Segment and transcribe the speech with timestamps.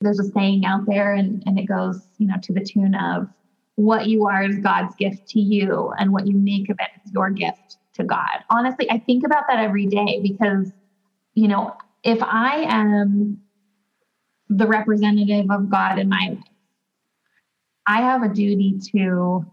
[0.00, 3.28] there's a saying out there and, and it goes, you know, to the tune of
[3.76, 7.12] what you are is God's gift to you and what you make of it is
[7.12, 8.44] your gift to God.
[8.50, 10.72] Honestly, I think about that every day because,
[11.34, 13.38] you know, if I am
[14.48, 16.38] the representative of God in my life,
[17.86, 19.44] I have a duty to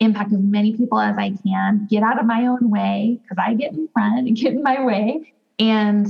[0.00, 3.54] impact as many people as I can, get out of my own way because I
[3.54, 6.06] get in front and get in my way, and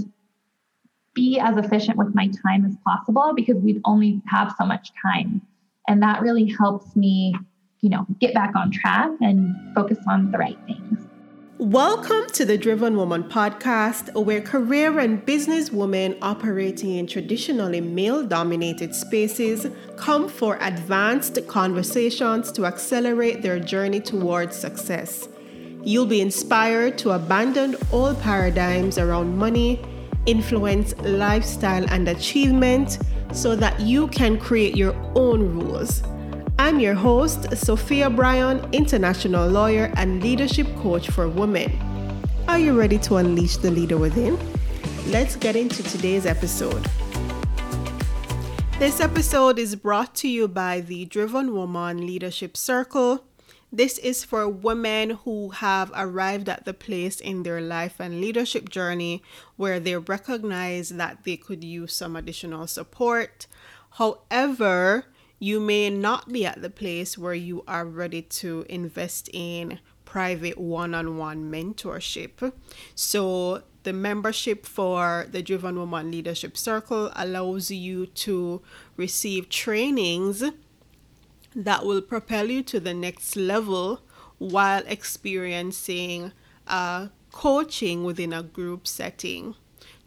[1.14, 5.40] be as efficient with my time as possible because we only have so much time.
[5.86, 7.36] And that really helps me,
[7.80, 11.06] you know, get back on track and focus on the right things.
[11.58, 18.26] Welcome to the Driven Woman podcast, where career and business women operating in traditionally male
[18.26, 25.28] dominated spaces come for advanced conversations to accelerate their journey towards success.
[25.84, 29.80] You'll be inspired to abandon all paradigms around money,
[30.26, 32.98] influence, lifestyle, and achievement
[33.32, 36.02] so that you can create your own rules
[36.56, 41.76] I'm your host, Sophia Bryan, international lawyer and leadership coach for women.
[42.46, 44.38] Are you ready to unleash the leader within?
[45.08, 46.86] Let's get into today's episode.
[48.78, 53.24] This episode is brought to you by the Driven Woman Leadership Circle.
[53.74, 58.68] This is for women who have arrived at the place in their life and leadership
[58.68, 59.20] journey
[59.56, 63.48] where they recognize that they could use some additional support.
[63.98, 65.06] However,
[65.40, 70.56] you may not be at the place where you are ready to invest in private
[70.56, 72.52] one on one mentorship.
[72.94, 78.62] So, the membership for the Driven Woman Leadership Circle allows you to
[78.96, 80.44] receive trainings
[81.54, 84.00] that will propel you to the next level
[84.38, 86.32] while experiencing
[86.66, 89.54] uh, coaching within a group setting.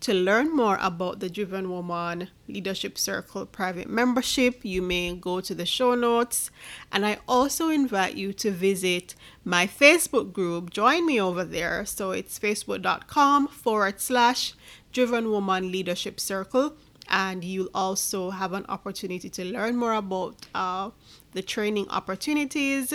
[0.02, 5.56] To learn more about the Driven Woman Leadership Circle private membership, you may go to
[5.56, 6.52] the show notes.
[6.92, 10.70] And I also invite you to visit my Facebook group.
[10.70, 11.84] Join me over there.
[11.86, 14.54] So it's facebook.com forward slash
[14.94, 16.76] Driven Woman Leadership Circle.
[17.10, 20.92] And you'll also have an opportunity to learn more about uh,
[21.38, 22.94] the training opportunities.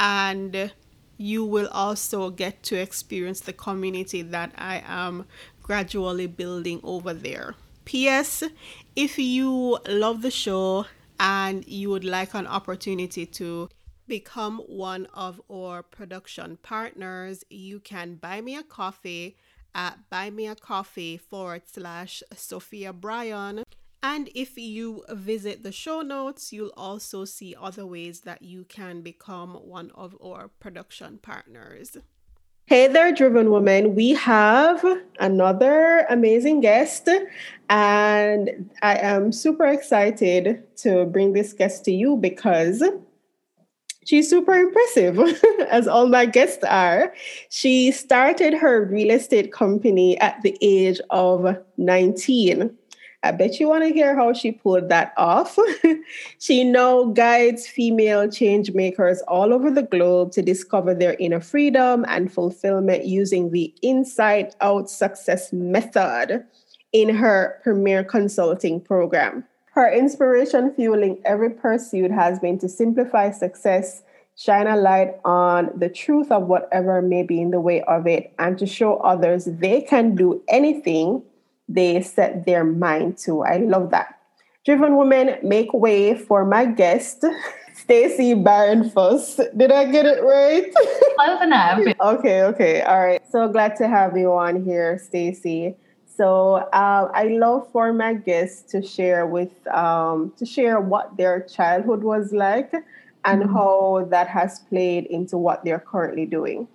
[0.00, 0.72] And
[1.18, 5.26] you will also get to experience the community that I am
[5.62, 7.54] gradually building over there.
[7.84, 8.42] P.S.
[8.96, 10.86] If you love the show
[11.20, 13.68] and you would like an opportunity to
[14.08, 19.36] become one of our production partners, you can buy me a coffee
[19.74, 23.62] at buymeacoffee forward slash Sophia Bryan.
[24.02, 29.02] And if you visit the show notes, you'll also see other ways that you can
[29.02, 31.96] become one of our production partners.
[32.68, 33.94] Hey there, driven woman.
[33.94, 34.84] We have
[35.20, 37.08] another amazing guest,
[37.70, 42.82] and I am super excited to bring this guest to you because
[44.04, 45.20] she's super impressive,
[45.70, 47.14] as all my guests are.
[47.50, 52.76] She started her real estate company at the age of 19
[53.26, 55.58] I bet you want to hear how she pulled that off.
[56.38, 62.04] she now guides female change makers all over the globe to discover their inner freedom
[62.06, 66.44] and fulfillment using the inside out success method
[66.92, 69.42] in her premier consulting program.
[69.72, 74.04] Her inspiration fueling every pursuit has been to simplify success,
[74.36, 78.32] shine a light on the truth of whatever may be in the way of it,
[78.38, 81.22] and to show others they can do anything
[81.68, 83.42] they set their mind to.
[83.42, 84.20] I love that.
[84.64, 87.24] Driven women make way for my guest,
[87.74, 89.38] Stacy Barron Fuss.
[89.56, 90.72] Did I get it right?
[91.16, 91.80] Close enough.
[92.00, 92.82] okay, okay.
[92.82, 93.22] All right.
[93.30, 95.76] So glad to have you on here, Stacy.
[96.16, 101.42] So uh, I love for my guests to share with um, to share what their
[101.42, 102.72] childhood was like
[103.24, 103.52] and mm-hmm.
[103.52, 106.68] how that has played into what they're currently doing.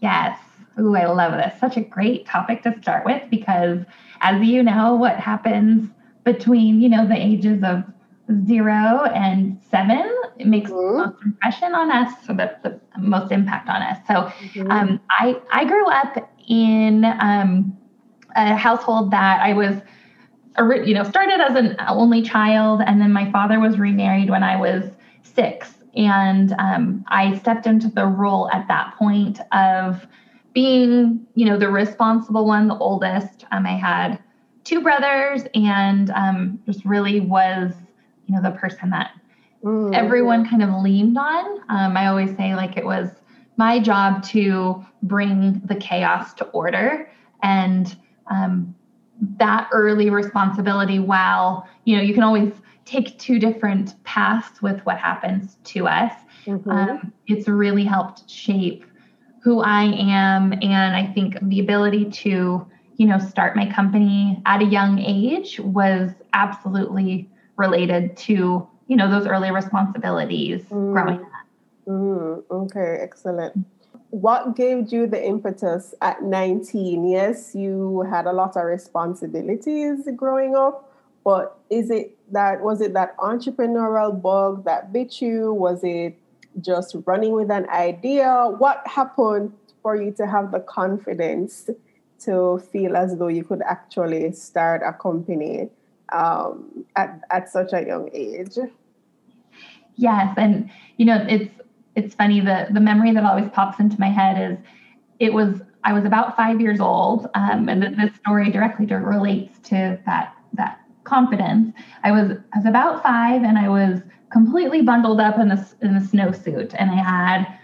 [0.00, 0.38] Yes.
[0.80, 1.58] Ooh, I love this.
[1.58, 3.80] Such a great topic to start with because,
[4.20, 5.90] as you know, what happens
[6.24, 7.84] between you know the ages of
[8.46, 10.06] zero and seven
[10.38, 10.98] it makes mm-hmm.
[10.98, 13.98] the most impression on us, so that's the most impact on us.
[14.06, 14.70] So, mm-hmm.
[14.70, 17.76] um, I I grew up in um,
[18.36, 19.80] a household that I was
[20.84, 24.56] you know started as an only child and then my father was remarried when i
[24.56, 24.82] was
[25.22, 30.06] six and um, i stepped into the role at that point of
[30.58, 34.18] being, you know, the responsible one, the oldest, um, I had
[34.64, 37.72] two brothers and um, just really was,
[38.26, 39.12] you know, the person that
[39.62, 39.94] mm.
[39.94, 41.60] everyone kind of leaned on.
[41.68, 43.08] Um, I always say like it was
[43.56, 47.08] my job to bring the chaos to order
[47.44, 47.96] and
[48.26, 48.74] um,
[49.36, 52.52] that early responsibility while, you know, you can always
[52.84, 56.12] take two different paths with what happens to us.
[56.46, 56.68] Mm-hmm.
[56.68, 58.84] Um, it's really helped shape
[59.42, 60.52] who I am.
[60.52, 65.60] And I think the ability to, you know, start my company at a young age
[65.60, 70.92] was absolutely related to, you know, those early responsibilities mm.
[70.92, 71.28] growing up.
[71.86, 73.66] Mm, okay, excellent.
[74.10, 77.08] What gave you the impetus at 19?
[77.08, 80.92] Yes, you had a lot of responsibilities growing up,
[81.24, 85.52] but is it that was it that entrepreneurial bug that bit you?
[85.52, 86.16] Was it
[86.60, 88.46] just running with an idea?
[88.58, 89.52] What happened
[89.82, 91.70] for you to have the confidence
[92.20, 95.70] to feel as though you could actually start a company
[96.12, 98.56] um, at, at such a young age?
[99.94, 101.50] Yes, and you know it's
[101.96, 104.58] it's funny the the memory that always pops into my head is
[105.18, 109.98] it was I was about five years old, um, and this story directly relates to
[110.06, 111.74] that that confidence.
[112.04, 114.00] I was I was about five, and I was
[114.30, 117.58] completely bundled up in a in a snowsuit, and I had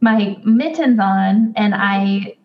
[0.00, 2.36] my mittens on, and I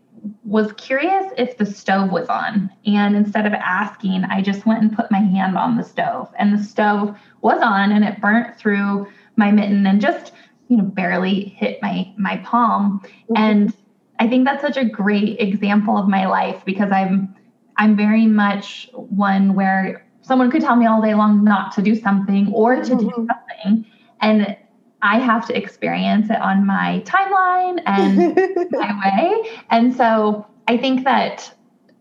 [0.46, 2.72] was curious if the stove was on.
[2.86, 6.58] And instead of asking, I just went and put my hand on the stove, and
[6.58, 10.32] the stove was on, and it burnt through my mitten and just
[10.68, 13.02] you know barely hit my my palm.
[13.04, 13.38] Mm-hmm.
[13.38, 13.78] And
[14.20, 17.36] I think that's such a great example of my life because I'm
[17.78, 21.96] I'm very much one where someone could tell me all day long not to do
[21.96, 23.26] something or to do mm-hmm.
[23.28, 23.86] something.
[24.22, 24.58] And
[25.02, 28.36] I have to experience it on my timeline and
[28.72, 29.52] my way.
[29.70, 31.54] And so I think that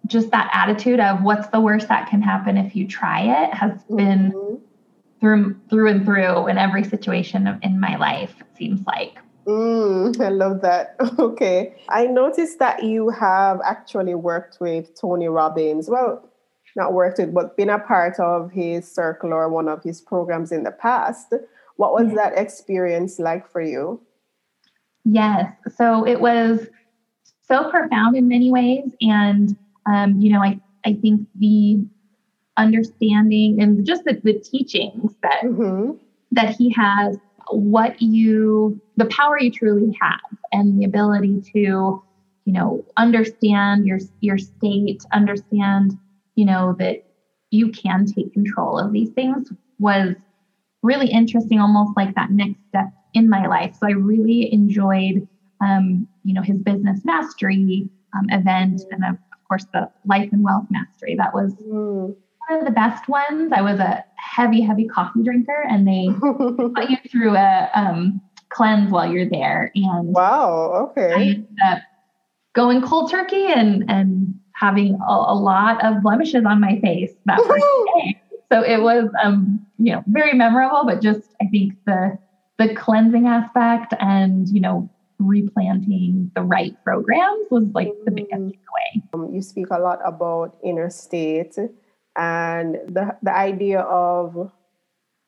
[0.07, 3.83] just that attitude of what's the worst that can happen if you try it has
[3.85, 4.57] been mm-hmm.
[5.21, 9.19] through through and through in every situation in my life, it seems like.
[9.47, 10.97] Mm, I love that.
[11.19, 11.75] Okay.
[11.89, 15.89] I noticed that you have actually worked with Tony Robbins.
[15.89, 16.29] Well,
[16.77, 20.53] not worked with, but been a part of his circle or one of his programs
[20.53, 21.33] in the past.
[21.77, 24.01] What was that experience like for you?
[25.05, 25.53] Yes.
[25.77, 26.67] So it was
[27.47, 28.91] so profound in many ways.
[29.01, 31.85] And, um, you know, I, I think the
[32.57, 35.93] understanding and just the, the teachings that, mm-hmm.
[36.33, 37.19] that he has,
[37.51, 40.21] what you, the power you truly have
[40.53, 42.03] and the ability to,
[42.45, 45.99] you know, understand your, your state, understand
[46.35, 47.05] you know, that
[47.51, 50.15] you can take control of these things was
[50.83, 53.77] really interesting, almost like that next step in my life.
[53.79, 55.29] So I really enjoyed,
[55.61, 59.17] um, you know, his business mastery um, event and of
[59.49, 61.15] course the life and wealth mastery.
[61.17, 62.15] That was mm.
[62.49, 63.53] one of the best ones.
[63.55, 68.91] I was a heavy, heavy coffee drinker, and they put you through a um, cleanse
[68.91, 69.71] while you're there.
[69.75, 71.13] And wow, okay.
[71.13, 71.79] I ended up
[72.55, 77.39] going cold turkey and and having a, a lot of blemishes on my face that
[77.47, 77.67] first
[77.97, 78.21] day.
[78.51, 82.17] So it was, um, you know, very memorable, but just I think the
[82.59, 84.89] the cleansing aspect and you know
[85.19, 88.53] replanting the right programs was like the biggest mm.
[88.53, 89.03] takeaway.
[89.15, 91.57] Um, you speak a lot about inner state
[92.17, 94.53] and the the idea of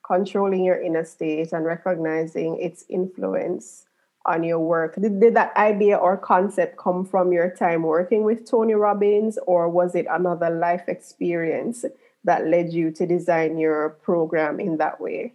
[0.07, 3.87] controlling your inner state and recognizing its influence
[4.27, 4.97] on your work.
[4.97, 9.69] Did, did that idea or concept come from your time working with Tony Robbins, or
[9.69, 11.85] was it another life experience
[12.25, 15.35] that led you to design your program in that way?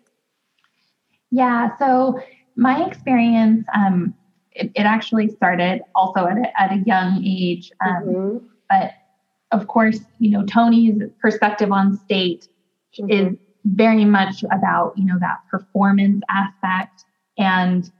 [1.31, 2.19] Yeah, so
[2.55, 4.15] my experience, um,
[4.51, 7.71] it, it, actually started also at a, at a young age.
[7.85, 8.37] Um, mm-hmm.
[8.67, 8.93] But
[9.51, 12.47] of course, you know, Tony's perspective on state
[12.99, 13.11] mm-hmm.
[13.11, 17.05] is very much about, you know, that performance aspect
[17.37, 17.91] and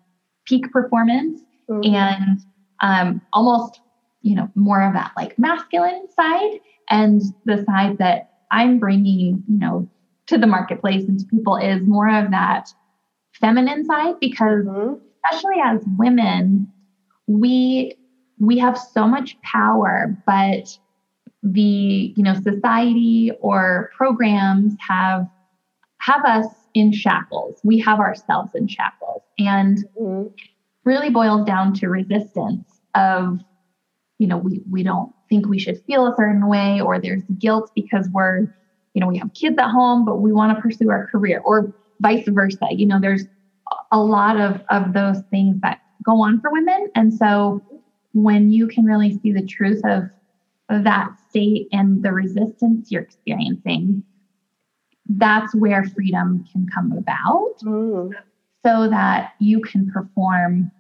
[0.50, 1.96] peak performance mm-hmm.
[1.96, 2.40] and
[2.82, 3.82] um, almost
[4.22, 9.60] you know more of that like masculine side and the side that i'm bringing you
[9.60, 9.88] know
[10.28, 12.68] to the marketplace and to people is more of that
[13.40, 14.96] feminine side because mm-hmm.
[15.24, 16.68] especially as women
[17.28, 17.94] we
[18.40, 20.78] we have so much power but
[21.44, 25.28] the you know society or programs have
[26.00, 27.60] have us in shackles.
[27.64, 29.24] We have ourselves in shackles.
[29.38, 30.28] And mm-hmm.
[30.84, 33.40] really boils down to resistance of,
[34.18, 37.72] you know, we, we don't think we should feel a certain way, or there's guilt
[37.76, 38.42] because we're,
[38.94, 41.74] you know, we have kids at home, but we want to pursue our career, or
[42.02, 42.68] vice versa.
[42.72, 43.26] You know, there's
[43.92, 46.90] a lot of, of those things that go on for women.
[46.96, 47.62] And so
[48.14, 50.04] when you can really see the truth of,
[50.70, 54.04] of that state and the resistance you're experiencing,
[55.10, 58.12] that's where freedom can come about mm.
[58.66, 60.72] so that you can perform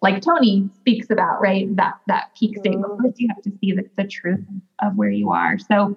[0.00, 1.74] like Tony speaks about, right?
[1.74, 2.76] That that peak state.
[2.76, 2.82] Mm.
[2.82, 4.44] But first you have to see the, the truth
[4.80, 5.58] of where you are.
[5.58, 5.96] So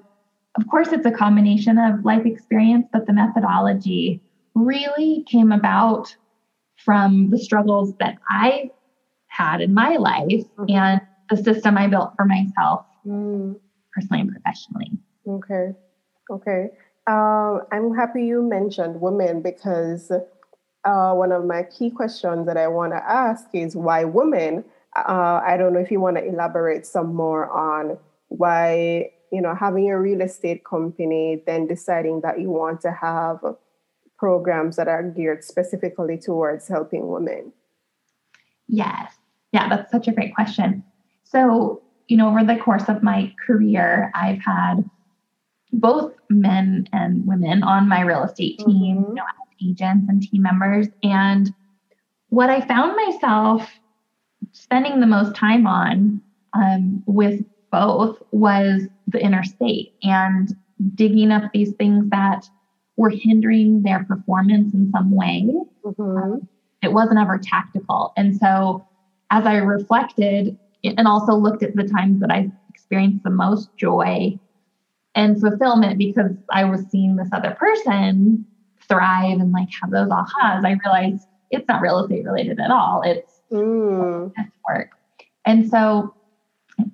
[0.59, 4.21] of course, it's a combination of life experience, but the methodology
[4.53, 6.15] really came about
[6.83, 8.71] from the struggles that I
[9.27, 10.65] had in my life mm-hmm.
[10.69, 13.57] and the system I built for myself mm.
[13.93, 14.91] personally and professionally.
[15.27, 15.71] Okay.
[16.29, 16.69] Okay.
[17.07, 22.67] Uh, I'm happy you mentioned women because uh, one of my key questions that I
[22.67, 24.63] want to ask is why women?
[24.95, 29.55] Uh, I don't know if you want to elaborate some more on why, you know,
[29.55, 33.39] having a real estate company, then deciding that you want to have
[34.17, 37.51] programs that are geared specifically towards helping women.
[38.67, 39.13] Yes.
[39.51, 40.83] Yeah, that's such a great question.
[41.23, 44.89] So, you know, over the course of my career, I've had
[45.73, 49.09] both men and women on my real estate team, mm-hmm.
[49.09, 49.23] you know,
[49.63, 50.87] agents and team members.
[51.03, 51.53] And
[52.29, 53.69] what I found myself
[54.53, 56.21] spending the most time on
[56.53, 60.55] um, with both was the inner state and
[60.95, 62.49] digging up these things that
[62.97, 65.47] were hindering their performance in some way.
[65.85, 66.01] Mm-hmm.
[66.01, 66.47] Um,
[66.81, 68.11] it wasn't ever tactical.
[68.17, 68.85] And so
[69.29, 74.39] as I reflected and also looked at the times that I experienced the most joy
[75.15, 78.45] and fulfillment because I was seeing this other person
[78.87, 83.01] thrive and like have those ahas, I realized it's not real estate related at all.
[83.03, 84.31] It's mm.
[84.67, 84.89] work.
[85.45, 86.13] And so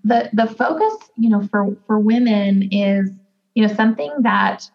[0.04, 3.10] the the focus, you know, for for women is,
[3.56, 4.70] you know, something that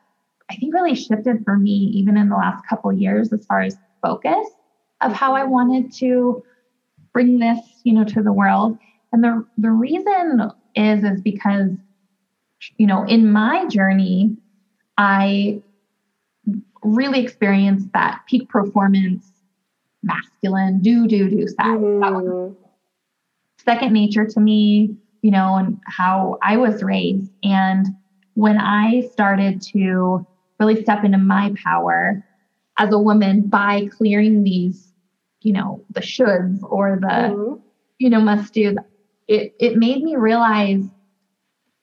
[0.50, 3.76] I think really shifted for me even in the last couple years as far as
[4.02, 4.46] focus
[5.00, 6.42] of how I wanted to
[7.12, 8.78] bring this, you know, to the world.
[9.12, 11.70] And the the reason is is because
[12.76, 14.36] you know, in my journey,
[14.96, 15.62] I
[16.82, 19.26] really experienced that peak performance,
[20.02, 21.78] masculine, do, do, do side.
[21.78, 22.56] Mm.
[23.64, 27.30] second nature to me, you know, and how I was raised.
[27.42, 27.86] And
[28.34, 30.26] when I started to
[30.58, 32.24] really step into my power
[32.78, 34.92] as a woman by clearing these,
[35.42, 37.60] you know, the shoulds or the, mm.
[37.98, 38.76] you know, must do,
[39.28, 40.84] it, it made me realize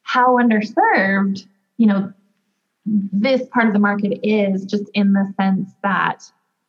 [0.10, 1.46] how underserved,
[1.78, 2.12] you know,
[2.86, 6.24] this part of the market is just in the sense that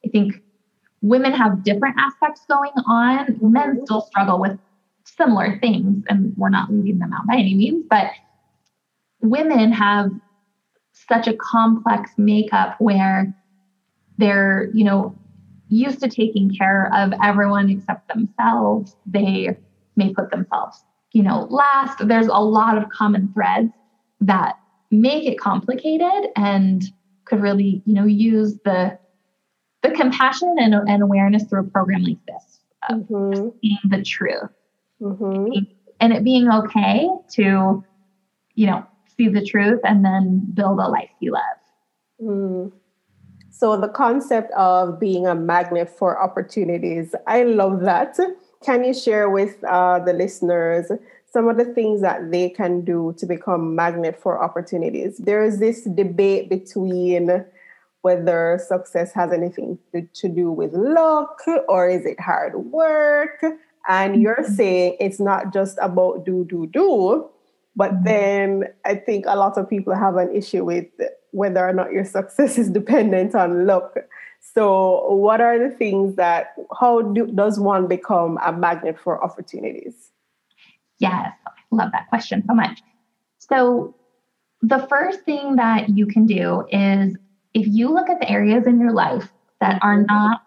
[0.05, 0.43] I think
[1.01, 3.39] women have different aspects going on.
[3.41, 3.85] Men mm-hmm.
[3.85, 4.59] still struggle with
[5.05, 8.11] similar things, and we're not leaving them out by any means, but
[9.23, 10.11] women have
[10.93, 13.35] such a complex makeup where
[14.19, 15.17] they're, you know,
[15.71, 18.97] used to taking care of everyone except themselves.
[19.07, 19.57] They
[19.97, 22.07] may put themselves, you know, last.
[22.07, 23.73] There's a lot of common threads
[24.21, 24.59] that
[24.91, 26.85] make it complicated and
[27.25, 28.99] could really, you know, use the
[29.83, 33.49] the compassion and, and awareness through a program like this, mm-hmm.
[33.63, 34.51] seeing the truth,
[35.01, 35.65] mm-hmm.
[36.01, 37.83] and it being okay to,
[38.55, 38.85] you know,
[39.17, 41.43] see the truth and then build a life you love.
[42.23, 42.73] Mm.
[43.51, 48.19] So the concept of being a magnet for opportunities, I love that.
[48.65, 50.91] Can you share with uh, the listeners
[51.33, 55.19] some of the things that they can do to become magnet for opportunities.
[55.19, 57.45] There is this debate between
[58.03, 63.45] whether success has anything to, to do with luck or is it hard work.
[63.89, 64.55] And you're mm-hmm.
[64.55, 67.29] saying it's not just about do, do, do.
[67.77, 68.05] But mm-hmm.
[68.05, 70.89] then I think a lot of people have an issue with
[71.31, 73.95] whether or not your success is dependent on luck.
[74.41, 80.11] So, what are the things that, how do, does one become a magnet for opportunities?
[80.99, 82.83] Yes, I love that question so much.
[83.39, 83.95] So,
[84.63, 87.17] the first thing that you can do is
[87.55, 89.31] if you look at the areas in your life
[89.61, 90.07] that are mm-hmm.
[90.07, 90.43] not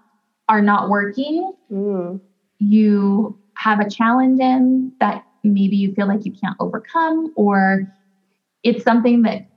[0.50, 2.20] are not working, mm.
[2.60, 7.92] you have a challenge in that maybe you feel like you can't overcome or
[8.64, 9.48] it's something that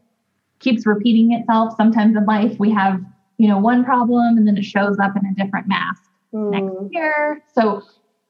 [0.58, 1.74] keeps repeating itself.
[1.76, 3.00] Sometimes in life we have,
[3.38, 6.02] you know, one problem and then it shows up in a different mask
[6.32, 6.50] mm.
[6.50, 7.42] next year.
[7.54, 7.82] So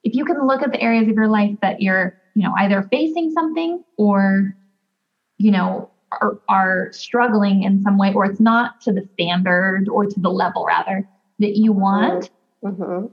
[0.04, 2.86] if you can look at the areas of your life that you're you know, either
[2.92, 4.54] facing something or,
[5.38, 10.04] you know, are, are struggling in some way, or it's not to the standard or
[10.04, 11.08] to the level rather
[11.38, 12.30] that you want,
[12.62, 13.06] mm-hmm.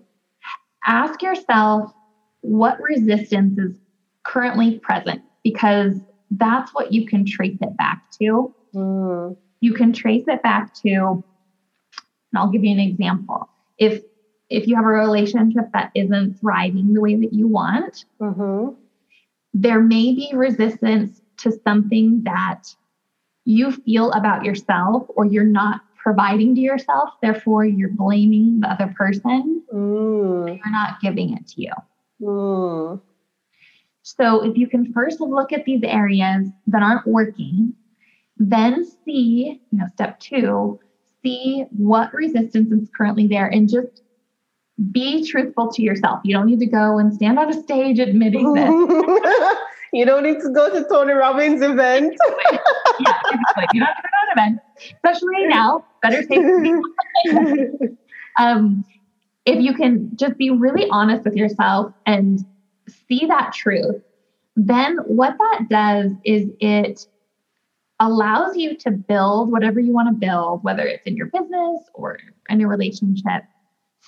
[0.85, 1.93] ask yourself
[2.41, 3.77] what resistance is
[4.23, 5.93] currently present because
[6.31, 8.53] that's what you can trace it back to.
[8.75, 9.37] Mm.
[9.61, 11.23] You can trace it back to,
[12.33, 13.49] and I'll give you an example.
[13.77, 14.01] If
[14.49, 18.73] if you have a relationship that isn't thriving the way that you want, mm-hmm
[19.53, 22.63] there may be resistance to something that
[23.45, 27.11] you feel about yourself or you're not providing to yourself.
[27.21, 29.63] Therefore, you're blaming the other person.
[29.71, 30.57] Mm.
[30.57, 31.73] You're not giving it to you.
[32.21, 33.01] Mm.
[34.01, 37.73] So, if you can first look at these areas that aren't working
[38.37, 40.79] Then see, you know, step two,
[41.23, 44.01] see what resistance is currently there and just
[44.91, 46.19] be truthful to yourself.
[46.23, 48.69] You don't need to go and stand on a stage admitting this.
[49.93, 52.15] you don't need to go to Tony Robbins event.
[52.99, 53.65] yeah, exactly.
[53.73, 54.59] You don't have to go to an event,
[54.95, 55.85] especially now.
[56.01, 57.89] Better safe
[58.39, 58.83] um,
[59.45, 62.39] if you can just be really honest with yourself and
[63.07, 64.01] see that truth,
[64.55, 67.05] then what that does is it
[68.03, 72.19] allows you to build whatever you want to build, whether it's in your business or
[72.49, 73.43] in a relationship,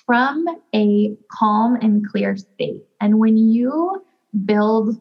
[0.04, 2.84] from a calm and clear state.
[3.00, 4.04] And when you
[4.44, 5.00] build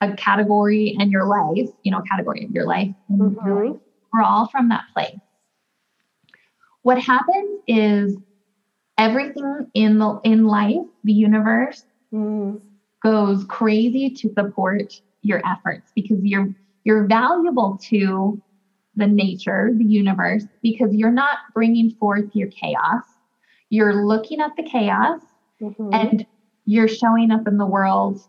[0.00, 3.44] a category in your life, you know, category of your life, mm-hmm.
[3.44, 3.80] your life
[4.12, 5.18] we're all from that place.
[6.82, 8.16] What happens is
[8.96, 11.84] everything in the in life, the universe,
[12.14, 12.60] mm.
[13.02, 16.54] goes crazy to support your efforts because you're
[16.86, 18.40] you're valuable to
[18.94, 23.02] the nature, the universe, because you're not bringing forth your chaos.
[23.70, 25.20] You're looking at the chaos
[25.60, 25.92] mm-hmm.
[25.92, 26.24] and
[26.64, 28.20] you're showing up in the world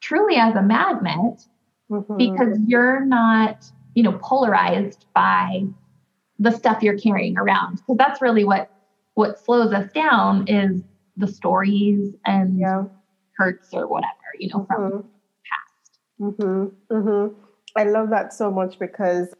[0.00, 1.42] truly as a magnet
[1.88, 2.16] mm-hmm.
[2.16, 5.62] because you're not, you know, polarized by
[6.40, 7.76] the stuff you're carrying around.
[7.76, 8.68] Because that's really what
[9.14, 10.82] what slows us down is
[11.16, 12.82] the stories and yeah.
[13.38, 15.08] hurts or whatever, you know, from mm-hmm.
[15.46, 17.38] past.
[17.76, 19.34] I love that so much because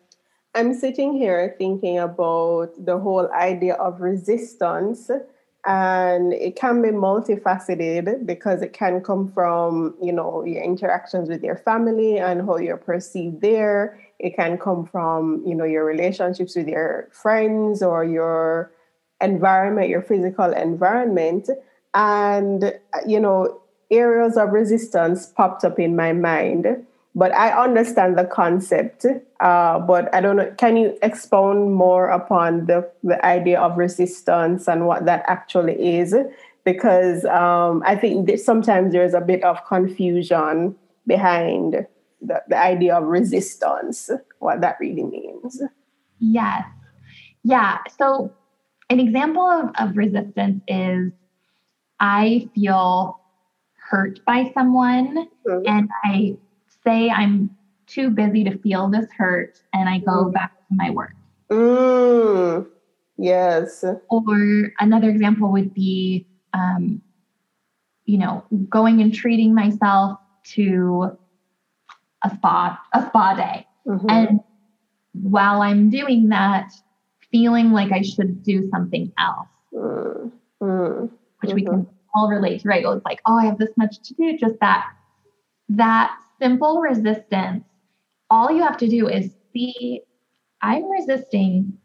[0.55, 5.11] I'm sitting here thinking about the whole idea of resistance
[5.65, 11.43] and it can be multifaceted because it can come from you know your interactions with
[11.45, 14.01] your family and how you're perceived there.
[14.19, 18.73] It can come from you know your relationships with your friends or your
[19.21, 21.49] environment your physical environment.
[21.95, 22.75] And
[23.07, 23.61] you know
[23.91, 26.67] areas of resistance popped up in my mind
[27.15, 29.05] but I understand the concept.
[29.41, 30.53] Uh, but I don't know.
[30.57, 36.15] Can you expound more upon the the idea of resistance and what that actually is?
[36.65, 41.87] Because um, I think that sometimes there's a bit of confusion behind
[42.21, 45.61] the, the idea of resistance, what that really means.
[46.21, 46.65] Yes.
[47.43, 47.79] Yeah.
[47.99, 48.33] So,
[48.89, 51.11] an example of, of resistance is
[51.99, 53.19] I feel
[53.91, 55.67] hurt by someone mm-hmm.
[55.67, 56.37] and I
[56.85, 57.51] say I'm
[57.87, 60.33] too busy to feel this hurt and I go mm.
[60.33, 61.15] back to my work.
[61.51, 62.67] Mm,
[63.19, 63.85] yes.
[64.09, 67.03] Or another example would be, um,
[68.05, 70.19] you know, going and treating myself
[70.55, 71.17] to
[72.25, 73.67] a spa, a spa day.
[73.87, 74.07] Mm-hmm.
[74.09, 74.41] And
[75.13, 76.73] while I'm doing that,
[77.31, 81.55] feeling like I should do something else, mm, mm, which mm-hmm.
[81.55, 82.85] we can all relate to, right?
[82.85, 84.87] It's like, oh, I have this much to do, just that,
[85.71, 87.65] that simple resistance,
[88.29, 90.01] all you have to do is see,
[90.61, 91.79] I'm resisting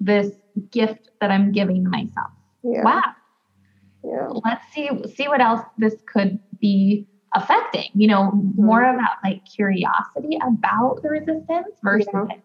[0.00, 0.32] this
[0.70, 2.32] gift that I'm giving myself.
[2.64, 2.82] Yeah.
[2.82, 3.02] Wow.
[4.04, 4.28] Yeah.
[4.44, 7.90] Let's see see what else this could be affecting.
[7.94, 8.64] You know, mm-hmm.
[8.64, 12.36] more about like curiosity about the resistance versus yeah.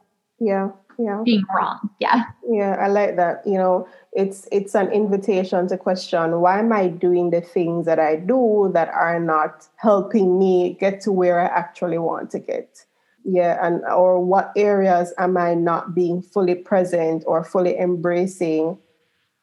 [0.41, 1.21] Yeah yeah.
[1.23, 2.25] Being wrong yeah.
[2.47, 6.89] Yeah i like that you know it's it's an invitation to question why am i
[6.89, 11.45] doing the things that i do that are not helping me get to where i
[11.45, 12.85] actually want to get?
[13.23, 18.77] Yeah and or what areas am i not being fully present or fully embracing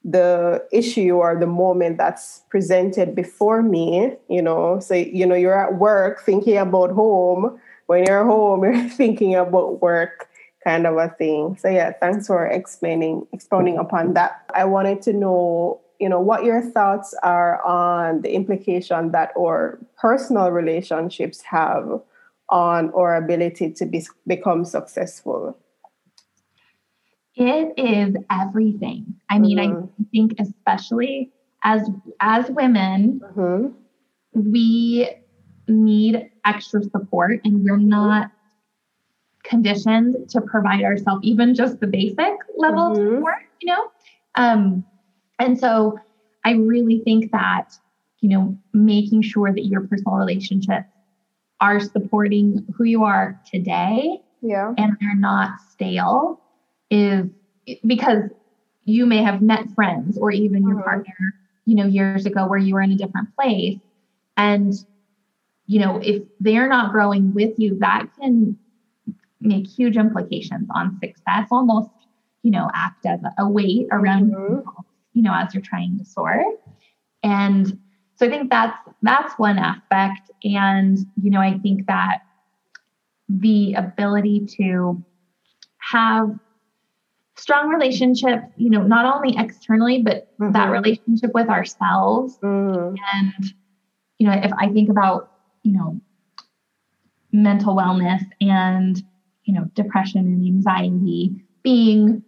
[0.04, 4.80] the issue or the moment that's presented before me you know?
[4.80, 7.58] So you know you're at work thinking about home.
[7.86, 10.27] When you're home you're thinking about work
[10.68, 11.56] kind of a thing.
[11.58, 14.44] So yeah, thanks for explaining expounding upon that.
[14.54, 19.78] I wanted to know, you know, what your thoughts are on the implication that our
[19.96, 22.02] personal relationships have
[22.50, 25.56] on our ability to be, become successful.
[27.34, 29.14] It is everything.
[29.30, 30.02] I mean, mm-hmm.
[30.02, 31.32] I think especially
[31.64, 31.88] as
[32.20, 33.68] as women, mm-hmm.
[34.34, 35.08] we
[35.66, 38.32] need extra support and we're not
[39.48, 43.00] conditioned to provide ourselves even just the basic level mm-hmm.
[43.00, 43.90] of support, you know?
[44.34, 44.84] Um,
[45.38, 45.98] and so
[46.44, 47.72] I really think that,
[48.20, 50.88] you know, making sure that your personal relationships
[51.60, 54.72] are supporting who you are today yeah.
[54.76, 56.40] and they're not stale
[56.90, 57.26] is
[57.86, 58.30] because
[58.84, 60.84] you may have met friends or even your mm-hmm.
[60.84, 61.34] partner,
[61.66, 63.78] you know, years ago where you were in a different place.
[64.36, 64.72] And,
[65.66, 68.56] you know, if they're not growing with you, that can
[69.40, 71.90] make huge implications on success, almost,
[72.42, 74.68] you know, act as a weight around, mm-hmm.
[75.12, 76.44] you know, as you're trying to soar.
[77.22, 77.78] And
[78.16, 80.30] so I think that's that's one aspect.
[80.42, 82.22] And, you know, I think that
[83.28, 85.02] the ability to
[85.78, 86.36] have
[87.36, 90.52] strong relationships, you know, not only externally, but mm-hmm.
[90.52, 92.38] that relationship with ourselves.
[92.42, 92.96] Mm.
[93.14, 93.54] And,
[94.18, 95.30] you know, if I think about,
[95.62, 96.00] you know,
[97.30, 99.00] mental wellness and,
[99.48, 102.22] you know, depression and anxiety being,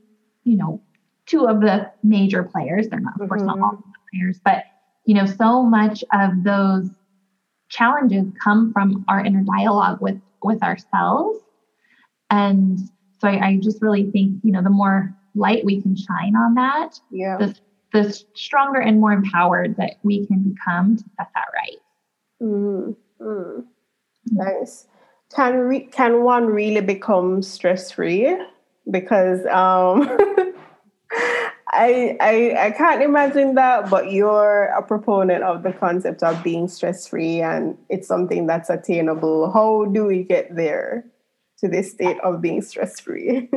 [0.44, 0.82] you know,
[1.26, 2.88] two of the major players.
[2.88, 3.28] They're not, of mm-hmm.
[3.28, 4.64] course, not all the players, but,
[5.04, 6.90] you know, so much of those
[7.68, 11.38] challenges come from our inner dialogue with with ourselves
[12.30, 12.78] and
[13.20, 16.54] so I, I, just really think you know the more light we can shine on
[16.54, 17.54] that yeah the,
[17.92, 21.78] the stronger and more empowered that we can become to set that right
[22.42, 23.60] mm-hmm.
[24.32, 24.86] nice
[25.34, 28.36] can re- can one really become stress free
[28.90, 30.08] because um
[31.72, 36.66] I, I I can't imagine that, but you're a proponent of the concept of being
[36.66, 39.52] stress free, and it's something that's attainable.
[39.52, 41.04] How do we get there
[41.58, 43.48] to this state of being stress free?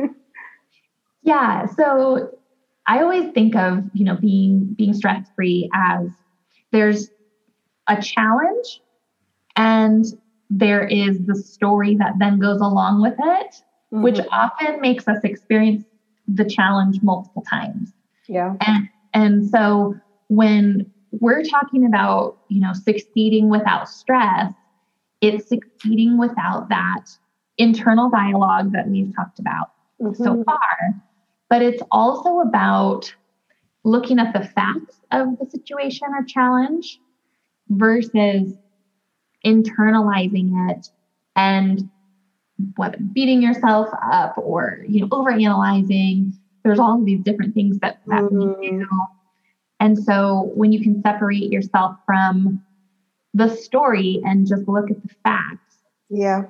[1.22, 2.38] yeah, so
[2.86, 6.08] I always think of you know being being stress free as
[6.70, 7.10] there's
[7.88, 8.80] a challenge,
[9.56, 10.04] and
[10.50, 13.54] there is the story that then goes along with it,
[13.92, 14.02] mm-hmm.
[14.02, 15.84] which often makes us experience
[16.28, 17.92] the challenge multiple times.
[18.28, 18.54] Yeah.
[18.66, 19.94] And and so
[20.28, 24.52] when we're talking about, you know, succeeding without stress,
[25.20, 27.04] it's succeeding without that
[27.56, 30.22] internal dialogue that we've talked about mm-hmm.
[30.22, 31.02] so far.
[31.48, 33.14] But it's also about
[33.84, 36.98] looking at the facts of the situation or challenge
[37.68, 38.54] versus
[39.44, 40.88] internalizing it
[41.36, 41.88] and
[42.76, 46.32] what beating yourself up or you know overanalyzing
[46.64, 48.60] there's all of these different things that, that mm-hmm.
[48.60, 48.88] we do.
[49.80, 52.62] And so when you can separate yourself from
[53.34, 55.76] the story and just look at the facts.
[56.08, 56.44] Yeah.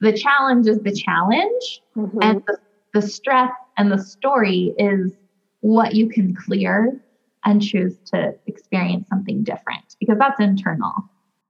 [0.00, 1.82] The challenge is the challenge.
[1.96, 2.18] Mm-hmm.
[2.22, 2.58] And the,
[2.94, 5.12] the stress and the story is
[5.60, 6.98] what you can clear
[7.44, 10.94] and choose to experience something different because that's internal.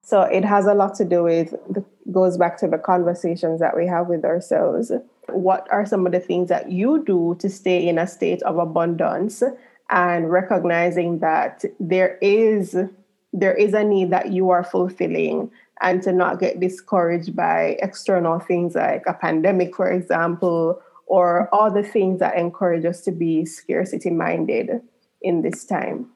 [0.02, 1.54] So it has a lot to do with,
[2.10, 4.90] goes back to the conversations that we have with ourselves.
[5.28, 8.58] What are some of the things that you do to stay in a state of
[8.58, 9.42] abundance
[9.90, 12.76] and recognizing that there is
[13.34, 18.38] there is a need that you are fulfilling and to not get discouraged by external
[18.38, 23.46] things like a pandemic for example or all the things that encourage us to be
[23.46, 24.82] scarcity minded
[25.22, 26.10] in this time?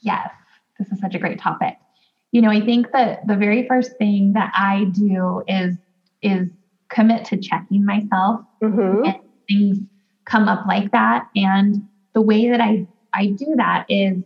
[0.00, 0.30] Yes
[0.78, 1.76] this is such a great topic
[2.32, 5.76] you know i think that the very first thing that i do is
[6.22, 6.48] is
[6.90, 9.04] commit to checking myself mm-hmm.
[9.04, 9.16] and
[9.48, 9.78] things
[10.30, 11.28] come up like that.
[11.34, 14.22] And the way that I, I do that is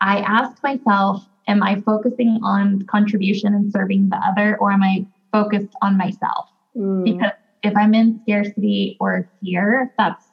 [0.00, 5.06] I ask myself, am I focusing on contribution and serving the other, or am I
[5.32, 6.48] focused on myself?
[6.76, 7.04] Mm.
[7.04, 10.24] Because if I'm in scarcity or fear, that's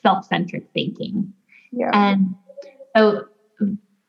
[0.00, 1.32] self centric thinking.
[1.70, 1.90] Yeah.
[1.92, 2.34] And
[2.96, 3.26] so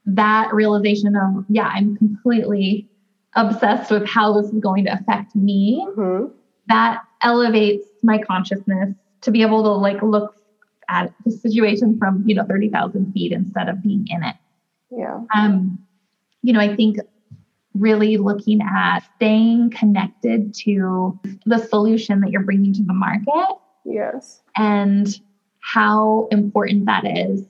[0.05, 2.89] that realization of, yeah, I'm completely
[3.35, 6.27] obsessed with how this is going to affect me, mm-hmm.
[6.67, 10.35] that elevates my consciousness to be able to like look
[10.89, 14.35] at the situation from you know 30,000 feet instead of being in it.
[14.91, 15.21] Yeah.
[15.33, 15.79] Um,
[16.41, 16.97] you know, I think
[17.73, 23.57] really looking at staying connected to the solution that you're bringing to the market.
[23.85, 24.41] Yes.
[24.55, 25.07] And
[25.59, 27.45] how important that is.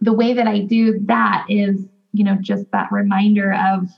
[0.00, 3.88] The way that I do that is, you know, just that reminder of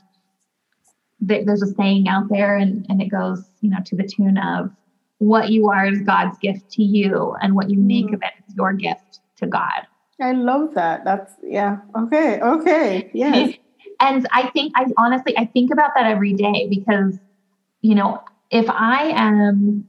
[1.21, 4.37] that there's a saying out there and, and it goes, you know, to the tune
[4.37, 4.71] of
[5.19, 8.15] what you are is God's gift to you and what you make mm.
[8.15, 9.87] of it is your gift to God.
[10.19, 11.03] I love that.
[11.03, 11.77] That's yeah.
[11.95, 12.39] Okay.
[12.41, 13.11] Okay.
[13.13, 13.55] Yes.
[13.99, 17.19] and I think I honestly I think about that every day because
[17.81, 19.87] you know, if I am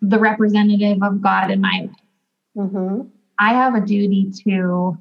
[0.00, 1.96] the representative of God in my life,
[2.56, 3.08] mm-hmm.
[3.38, 4.98] I have a duty to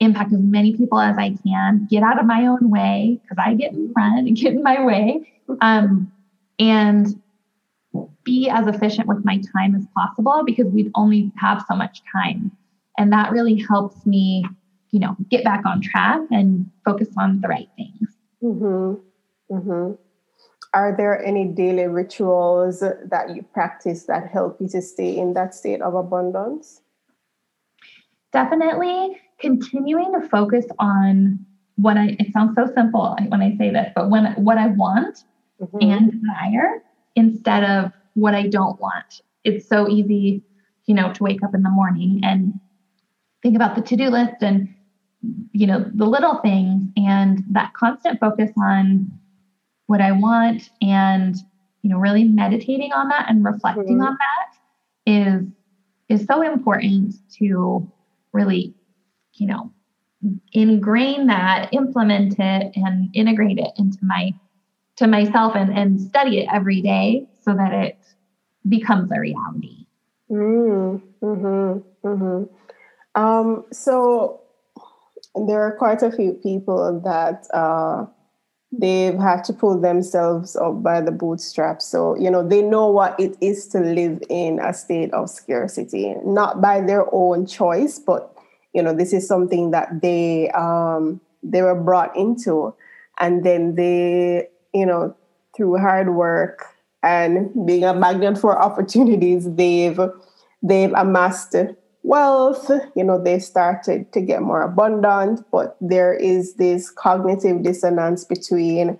[0.00, 3.54] impact as many people as I can, get out of my own way because I
[3.54, 6.12] get in front and get in my way, um,
[6.58, 7.20] and
[8.24, 12.52] be as efficient with my time as possible because we only have so much time.
[12.98, 14.44] And that really helps me,
[14.90, 18.08] you know, get back on track and focus on the right things.
[18.42, 19.54] Mm-hmm.
[19.54, 19.92] Mm-hmm.
[20.74, 25.54] Are there any daily rituals that you practice that help you to stay in that
[25.54, 26.82] state of abundance?
[28.32, 31.44] Definitely continuing to focus on
[31.76, 35.24] what I, it sounds so simple when I say this, but when what I want
[35.60, 35.78] mm-hmm.
[35.80, 36.82] and desire
[37.14, 39.22] instead of what I don't want.
[39.44, 40.42] It's so easy,
[40.86, 42.58] you know, to wake up in the morning and
[43.42, 44.74] think about the to-do list and
[45.52, 49.10] you know the little things and that constant focus on
[49.86, 51.36] what I want and
[51.82, 54.02] you know, really meditating on that and reflecting mm-hmm.
[54.02, 55.46] on that is
[56.08, 57.90] is so important to
[58.32, 58.74] really,
[59.34, 59.72] you know,
[60.52, 64.32] ingrain that, implement it, and integrate it into my
[64.96, 67.98] to myself and, and study it every day so that it
[68.68, 69.86] becomes a reality.
[70.28, 73.20] Mm, mm-hmm, mm-hmm.
[73.20, 74.40] Um, so
[75.46, 78.06] there are quite a few people that uh,
[78.70, 81.86] they've had to pull themselves up by the bootstraps.
[81.86, 86.14] So, you know, they know what it is to live in a state of scarcity,
[86.24, 88.36] not by their own choice, but,
[88.74, 92.74] you know, this is something that they, um, they were brought into.
[93.20, 95.16] And then they, you know,
[95.56, 96.66] through hard work
[97.02, 99.98] and being a magnet for opportunities, they've,
[100.62, 101.56] they've amassed
[102.08, 108.24] wealth, you know, they started to get more abundant, but there is this cognitive dissonance
[108.24, 108.98] between,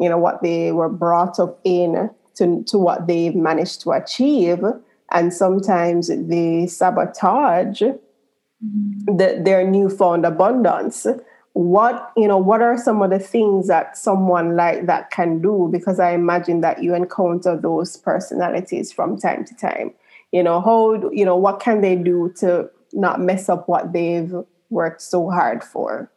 [0.00, 4.64] you know, what they were brought up in to, to what they've managed to achieve.
[5.10, 9.16] And sometimes they sabotage mm-hmm.
[9.18, 11.06] the, their newfound abundance.
[11.52, 15.68] What, you know, what are some of the things that someone like that can do?
[15.70, 19.92] Because I imagine that you encounter those personalities from time to time
[20.36, 24.34] you know how you know what can they do to not mess up what they've
[24.68, 26.10] worked so hard for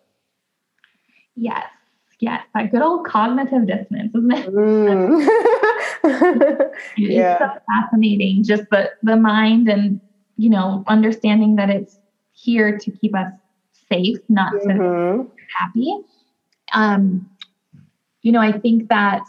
[1.36, 1.65] yes
[2.19, 5.27] yes that good old cognitive dissonance isn't it mm.
[6.97, 7.38] it's yeah.
[7.39, 10.01] so fascinating just the the mind and
[10.36, 11.97] you know understanding that it's
[12.34, 13.32] here to keep us
[13.89, 15.23] safe not mm-hmm.
[15.23, 15.95] to happy
[16.73, 17.29] um
[18.21, 19.23] you know i think that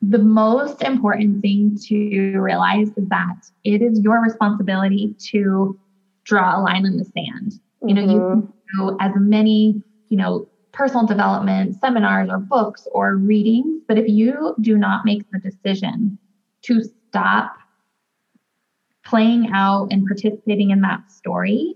[0.00, 5.78] the most important thing to realize is that it is your responsibility to
[6.24, 7.52] draw a line in the sand.
[7.82, 7.88] Mm-hmm.
[7.88, 8.40] You know, you mm-hmm.
[8.40, 14.08] can do as many, you know, personal development seminars or books or readings, but if
[14.08, 16.18] you do not make the decision
[16.62, 17.56] to stop
[19.04, 21.74] playing out and participating in that story,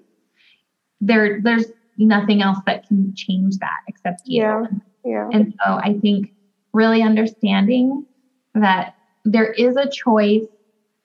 [1.00, 1.66] there there's
[1.98, 4.42] nothing else that can change that except you.
[4.42, 4.64] Yeah.
[5.04, 5.28] Yeah.
[5.32, 6.32] And so I think
[6.72, 8.06] really understanding
[8.54, 10.46] that there is a choice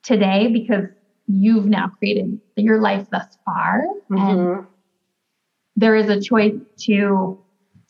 [0.04, 0.86] today because
[1.28, 3.84] you've now created your life thus far.
[4.10, 4.40] Mm-hmm.
[4.40, 4.66] And
[5.76, 7.40] there is a choice to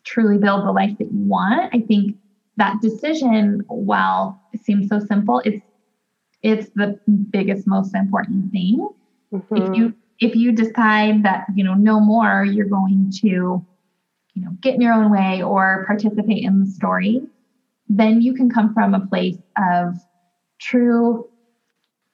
[0.04, 1.74] truly build the life that you want.
[1.74, 2.15] I think
[2.58, 5.63] that decision, while it seems so simple, it's
[6.43, 8.88] it's the biggest, most important thing.
[9.34, 9.56] Mm-hmm.
[9.56, 14.50] If you if you decide that, you know, no more, you're going to, you know,
[14.62, 17.22] get in your own way or participate in the story,
[17.89, 19.95] then you can come from a place of
[20.60, 21.28] true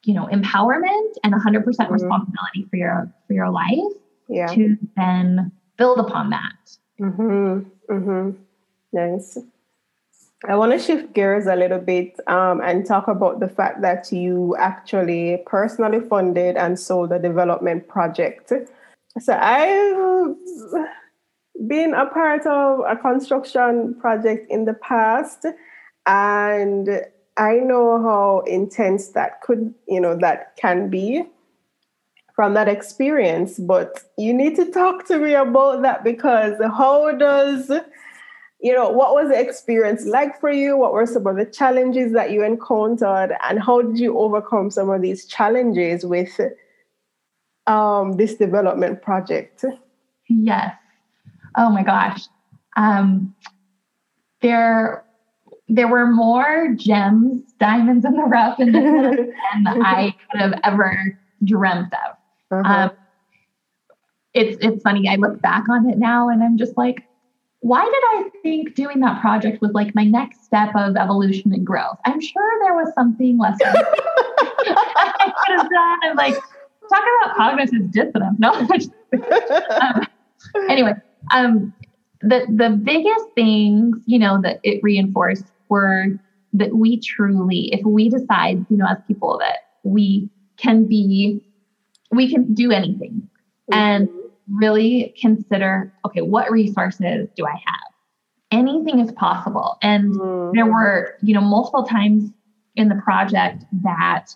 [0.03, 3.93] you know empowerment and 100% mm hmm responsibility for your for your life
[4.29, 4.47] yeah.
[4.47, 7.59] to then build upon that mm-hmm.
[7.89, 8.31] Mm-hmm.
[8.91, 9.37] nice
[10.47, 14.11] i want to shift gears a little bit um, and talk about the fact that
[14.11, 18.51] you actually personally funded and sold a development project
[19.19, 20.87] so i've
[21.67, 25.45] been a part of a construction project in the past
[26.05, 26.89] and
[27.37, 31.23] I know how intense that could, you know, that can be
[32.35, 33.57] from that experience.
[33.57, 37.71] But you need to talk to me about that because how does,
[38.61, 40.77] you know, what was the experience like for you?
[40.77, 43.35] What were some of the challenges that you encountered?
[43.43, 46.39] And how did you overcome some of these challenges with
[47.65, 49.65] um, this development project?
[50.29, 50.75] Yes.
[51.55, 52.27] Oh my gosh.
[52.75, 53.35] Um,
[54.41, 55.03] there
[55.69, 58.83] there were more gems, diamonds in the rough in this
[59.53, 62.65] than I could have ever dreamt of.
[62.65, 62.73] Uh-huh.
[62.73, 62.91] Um,
[64.33, 65.07] it's it's funny.
[65.07, 67.03] I look back on it now, and I'm just like,
[67.59, 71.65] why did I think doing that project was like my next step of evolution and
[71.65, 71.97] growth?
[72.05, 75.99] I'm sure there was something less I could have done.
[76.03, 76.35] I'm like,
[76.89, 78.37] talk about cognitive dissonance.
[78.39, 78.53] No.
[79.81, 80.07] um,
[80.69, 80.93] anyway,
[81.31, 81.73] um,
[82.21, 86.07] the the biggest things, you know, that it reinforced were
[86.53, 91.41] that we truly, if we decide, you know, as people that we can be,
[92.11, 93.27] we can do anything
[93.71, 93.73] mm-hmm.
[93.73, 94.09] and
[94.51, 97.91] really consider, okay, what resources do I have?
[98.51, 99.77] Anything is possible.
[99.81, 100.55] And mm-hmm.
[100.55, 102.31] there were, you know, multiple times
[102.75, 104.35] in the project that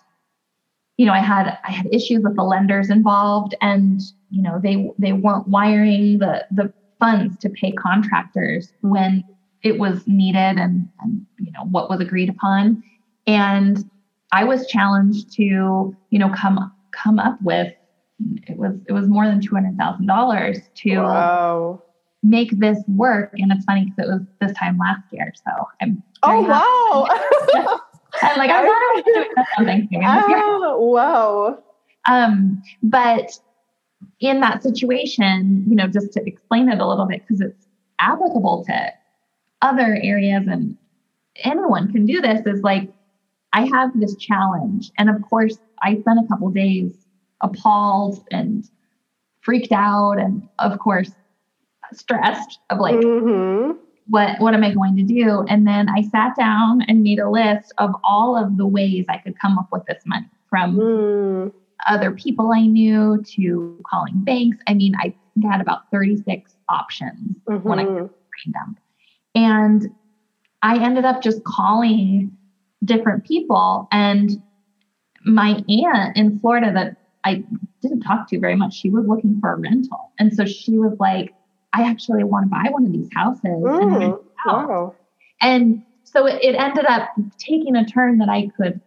[0.96, 4.90] you know i had i had issues with the lenders involved and you know they
[4.98, 9.24] they weren't wiring the the funds to pay contractors when
[9.62, 12.82] it was needed and, and you know what was agreed upon
[13.26, 13.88] and
[14.32, 17.72] i was challenged to you know come come up with
[18.48, 21.82] it was it was more than $200000 to wow.
[22.24, 26.02] make this work and it's funny because it was this time last year so i'm
[26.24, 27.78] oh wow
[28.22, 29.88] I'm like, I thought I was doing something.
[30.02, 31.58] Oh, wow.
[32.06, 33.38] Um, but
[34.20, 37.66] in that situation, you know, just to explain it a little bit, because it's
[38.00, 38.92] applicable to
[39.62, 40.76] other areas and
[41.36, 42.92] anyone can do this, is like,
[43.52, 44.90] I have this challenge.
[44.98, 46.92] And of course, I spent a couple days
[47.40, 48.68] appalled and
[49.40, 51.10] freaked out and of course
[51.92, 53.78] stressed of like mm-hmm.
[54.08, 55.44] what what am I going to do?
[55.48, 59.18] And then I sat down and made a list of all of the ways I
[59.18, 61.52] could come up with this money from mm.
[61.86, 64.58] Other people I knew to calling banks.
[64.66, 65.14] I mean, I
[65.46, 67.68] had about 36 options mm-hmm.
[67.68, 68.80] when I brain dump.
[69.34, 69.90] And
[70.62, 72.36] I ended up just calling
[72.84, 74.42] different people and
[75.24, 77.44] my aunt in Florida that I
[77.82, 80.12] didn't talk to very much, she was looking for a rental.
[80.18, 81.34] And so she was like,
[81.72, 83.44] I actually want to buy one of these houses.
[83.44, 84.14] Mm, and,
[84.46, 84.94] wow.
[85.40, 88.80] and so it, it ended up taking a turn that I could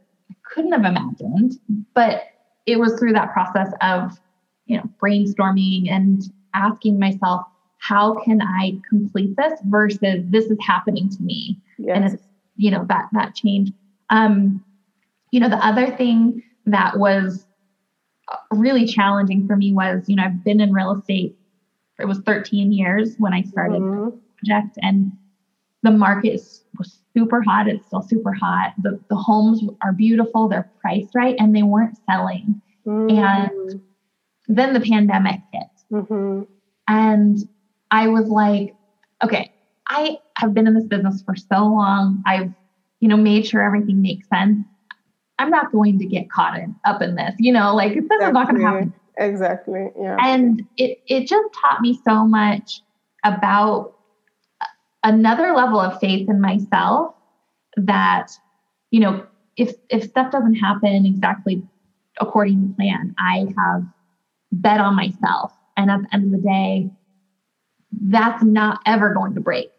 [0.44, 1.54] couldn't have imagined,
[1.94, 2.24] but
[2.66, 4.20] it was through that process of,
[4.66, 6.22] you know, brainstorming and
[6.54, 7.46] asking myself,
[7.80, 11.60] how can I complete this versus this is happening to me?
[11.78, 11.96] Yes.
[11.96, 12.24] And it's,
[12.56, 13.72] you know, that that change.
[14.10, 14.64] Um,
[15.32, 17.46] you know, the other thing that was
[18.52, 21.36] really challenging for me was, you know, I've been in real estate
[22.02, 24.06] it was 13 years when I started mm-hmm.
[24.06, 25.12] the project and
[25.84, 26.42] the market
[26.78, 27.68] was super hot.
[27.68, 28.74] It's still super hot.
[28.82, 30.48] The, the homes are beautiful.
[30.48, 32.62] They're priced right and they weren't selling.
[32.86, 33.18] Mm-hmm.
[33.18, 33.82] And
[34.48, 35.64] then the pandemic hit.
[35.92, 36.44] Mm-hmm.
[36.88, 37.38] And
[37.90, 38.76] I was like,
[39.24, 39.52] okay,
[39.88, 42.24] I have been in this business for so long.
[42.26, 42.52] I've,
[43.00, 44.66] you know, made sure everything makes sense.
[45.40, 48.28] I'm not going to get caught in, up in this, you know, like this exactly.
[48.28, 48.94] is not going to happen.
[49.18, 49.90] Exactly.
[50.00, 50.18] Yeah.
[50.20, 52.82] And it it just taught me so much
[53.24, 53.96] about
[55.04, 57.16] another level of faith in myself
[57.78, 58.32] that,
[58.92, 59.26] you know,
[59.58, 61.64] if if stuff doesn't happen exactly
[62.20, 63.86] according to plan, I have
[64.52, 65.54] bet on myself.
[65.78, 66.92] And at the end of the day,
[67.92, 69.72] that's not ever going to break.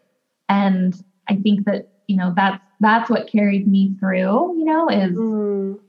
[0.49, 0.95] And
[1.27, 5.79] I think that, you know, that's that's what carried me through, you know, is mm.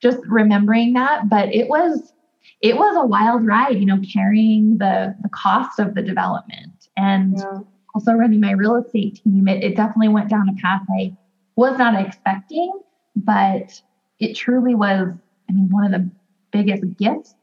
[0.00, 1.28] just remembering that.
[1.28, 2.12] But it was
[2.60, 7.38] it was a wild ride, you know, carrying the the cost of the development and
[7.38, 7.60] yeah.
[7.94, 9.48] Also running my real estate team.
[9.48, 11.16] It, it definitely went down a path I
[11.56, 12.72] was not expecting,
[13.16, 13.80] but
[14.18, 15.08] it truly was,
[15.48, 16.10] I mean, one of the
[16.52, 17.34] biggest gifts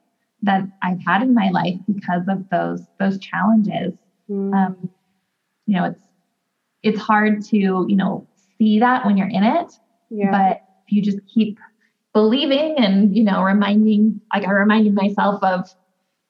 [0.41, 3.93] that I've had in my life because of those those challenges.
[4.29, 4.53] Mm.
[4.53, 4.89] Um,
[5.65, 6.05] you know, it's
[6.81, 9.73] it's hard to you know see that when you're in it.
[10.09, 10.31] Yeah.
[10.31, 11.59] But if you just keep
[12.13, 15.69] believing and, you know, reminding, like I reminded myself of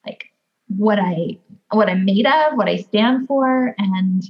[0.06, 0.26] like
[0.68, 1.38] what I,
[1.70, 4.22] what I'm made of, what I stand for, and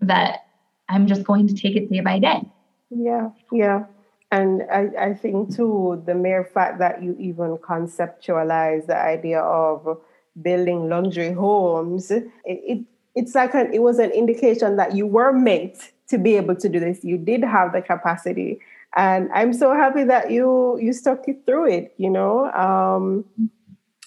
[0.00, 0.46] that
[0.88, 2.42] I'm just going to take it day by day.
[2.90, 3.30] Yeah.
[3.50, 3.84] Yeah.
[4.30, 9.98] And I, I think too, the mere fact that you even conceptualize the idea of
[10.40, 15.32] building luxury homes, it, it it's like an, it was an indication that you were
[15.32, 17.04] meant to be able to do this.
[17.04, 18.58] You did have the capacity,
[18.96, 21.94] and I'm so happy that you you stuck it through it.
[21.98, 23.26] You know, um,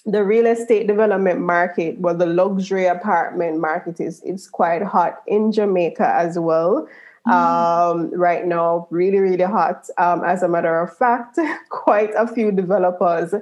[0.06, 5.50] the real estate development market, well, the luxury apartment market is it's quite hot in
[5.50, 6.88] Jamaica as well.
[7.26, 7.32] Mm-hmm.
[7.32, 9.88] Um, right now, really, really hot.
[9.98, 11.40] Um, as a matter of fact,
[11.70, 13.34] quite a few developers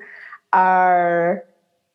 [0.55, 1.45] are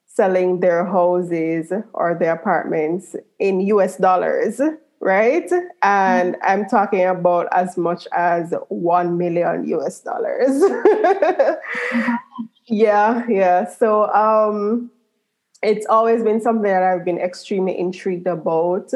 [0.06, 4.62] selling their houses or their apartments in US dollars
[5.02, 5.50] right?
[5.82, 6.42] And mm-hmm.
[6.44, 10.62] I'm talking about as much as 1 million US dollars.
[12.70, 12.76] mm-hmm.
[12.76, 13.68] Yeah, yeah.
[13.68, 14.92] So um,
[15.62, 18.94] it's always been something that I've been extremely intrigued about.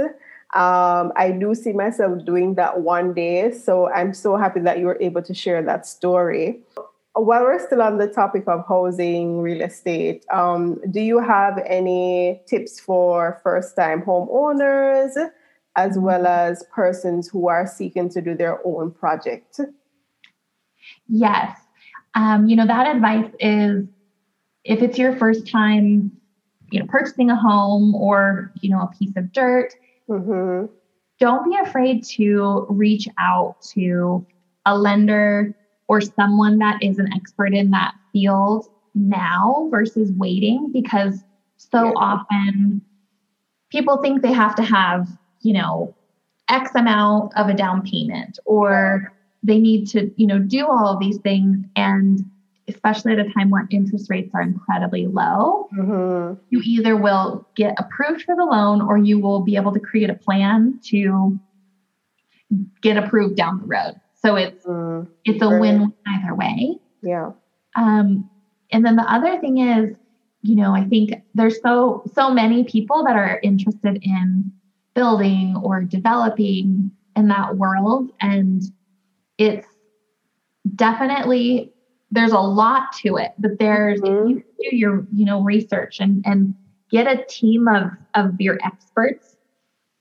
[0.55, 3.51] Um, I do see myself doing that one day.
[3.51, 6.62] So I'm so happy that you were able to share that story.
[7.15, 12.41] While we're still on the topic of housing, real estate, um, do you have any
[12.47, 15.15] tips for first time homeowners?
[15.75, 19.59] as well as persons who are seeking to do their own project?
[21.07, 21.62] Yes.
[22.16, 23.86] Um, you know, that advice is
[24.64, 26.11] if it's your first time,
[26.72, 29.74] you know, purchasing a home or, you know, a piece of dirt,
[30.07, 30.72] mm-hmm.
[31.20, 34.26] don't be afraid to reach out to
[34.66, 35.55] a lender
[35.88, 41.24] or someone that is an expert in that field now versus waiting because
[41.57, 41.91] so yeah.
[41.95, 42.82] often
[43.70, 45.07] people think they have to have
[45.43, 45.93] you know,
[46.49, 49.12] X amount of a down payment or
[49.44, 51.66] they need to, you know, do all of these things.
[51.76, 52.20] And
[52.68, 56.39] especially at a time where interest rates are incredibly low, mm-hmm.
[56.50, 60.10] you either will get approved for the loan or you will be able to create
[60.10, 61.38] a plan to
[62.82, 64.00] get approved down the road.
[64.16, 66.78] So it's mm, it's a win either way.
[67.02, 67.32] Yeah.
[67.76, 68.30] Um,
[68.72, 69.98] and then the other thing is,
[70.41, 74.52] you know, I think there's so so many people that are interested in
[74.94, 78.62] building or developing in that world, and
[79.44, 79.68] it's
[80.76, 81.74] definitely
[82.12, 83.34] there's a lot to it.
[83.38, 84.30] But there's mm-hmm.
[84.30, 86.56] you do your you know research and and
[86.89, 89.36] get a team of of your experts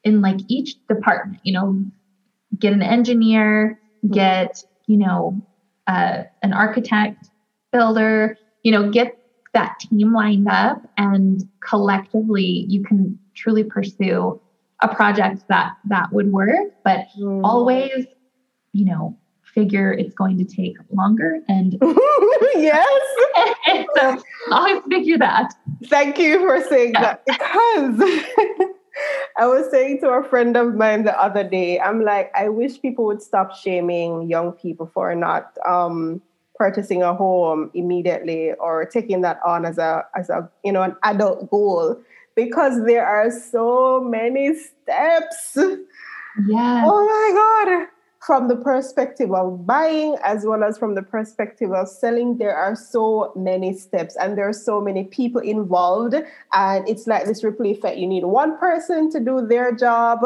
[0.05, 1.41] in like each department.
[1.43, 1.85] You know,
[2.59, 4.15] get an engineer, mm-hmm.
[4.15, 5.41] get you know
[5.87, 7.31] uh, an architect,
[7.73, 8.37] builder.
[8.63, 9.19] You know, get
[9.55, 14.41] that team lined up, and collectively you can truly pursue
[14.83, 16.73] a project that that would work.
[16.85, 17.41] But mm.
[17.43, 18.07] always,
[18.73, 19.17] you know,
[19.55, 21.77] figure it's going to take longer and
[22.57, 22.89] yes
[23.67, 25.53] and so always figure that
[25.87, 27.01] thank you for saying yeah.
[27.01, 28.01] that because
[29.39, 32.81] I was saying to a friend of mine the other day, I'm like, I wish
[32.83, 36.21] people would stop shaming young people for not um,
[36.57, 40.95] purchasing a home immediately or taking that on as a as a you know an
[41.05, 41.99] adult goal
[42.35, 45.57] because there are so many steps.
[46.47, 46.85] Yeah.
[46.87, 47.89] Oh my god
[48.23, 52.77] from the perspective of buying as well as from the perspective of selling, there are
[52.77, 56.15] so many steps and there are so many people involved.
[56.53, 57.99] And it's like this ripple effect.
[57.99, 60.21] You need one person to do their job,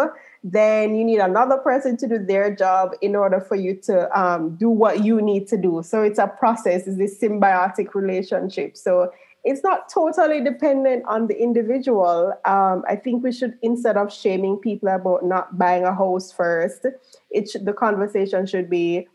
[0.44, 4.56] then you need another person to do their job in order for you to um,
[4.56, 5.82] do what you need to do.
[5.82, 8.76] So it's a process, it's this symbiotic relationship.
[8.76, 9.10] So
[9.46, 12.34] it's not totally dependent on the individual.
[12.44, 16.84] Um, I think we should, instead of shaming people about not buying a house first,
[17.30, 19.06] it should, the conversation should be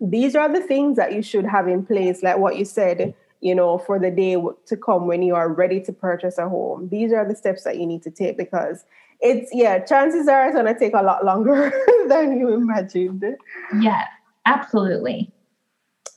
[0.00, 3.54] these are the things that you should have in place, like what you said, you
[3.54, 4.36] know, for the day
[4.66, 6.88] to come when you are ready to purchase a home.
[6.88, 8.84] These are the steps that you need to take because
[9.20, 11.72] it's, yeah, chances are it's going to take a lot longer
[12.08, 13.24] than you imagined.
[13.80, 14.06] Yes,
[14.46, 15.32] absolutely.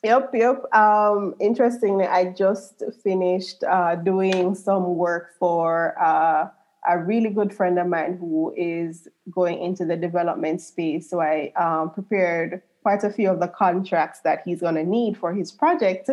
[0.04, 0.74] Yep, yep.
[0.74, 6.50] Um, interestingly, I just finished uh, doing some work for uh,
[6.86, 11.10] a really good friend of mine who is going into the development space.
[11.10, 15.18] So I um, prepared quite a few of the contracts that he's going to need
[15.18, 16.10] for his project.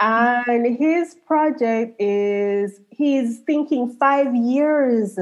[0.00, 5.18] And his project is, he's thinking five years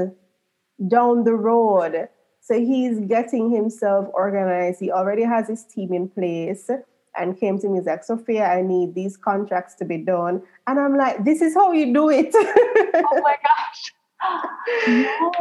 [0.89, 2.09] down the road.
[2.41, 4.81] So he's getting himself organized.
[4.81, 6.69] He already has his team in place
[7.15, 10.41] and came to me, he's like, Sophia, I need these contracts to be done.
[10.67, 12.31] And I'm like, this is how you do it.
[12.33, 13.93] oh my gosh.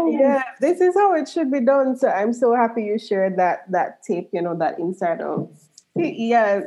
[0.05, 1.97] Yeah, this is how it should be done.
[1.97, 5.49] So I'm so happy you shared that that tape, you know, that inside of
[5.95, 6.63] yeah,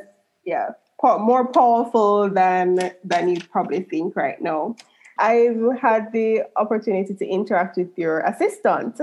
[0.45, 0.69] yeah,
[1.03, 4.75] more powerful than than you probably think right now.
[5.17, 8.99] I've had the opportunity to interact with your assistant,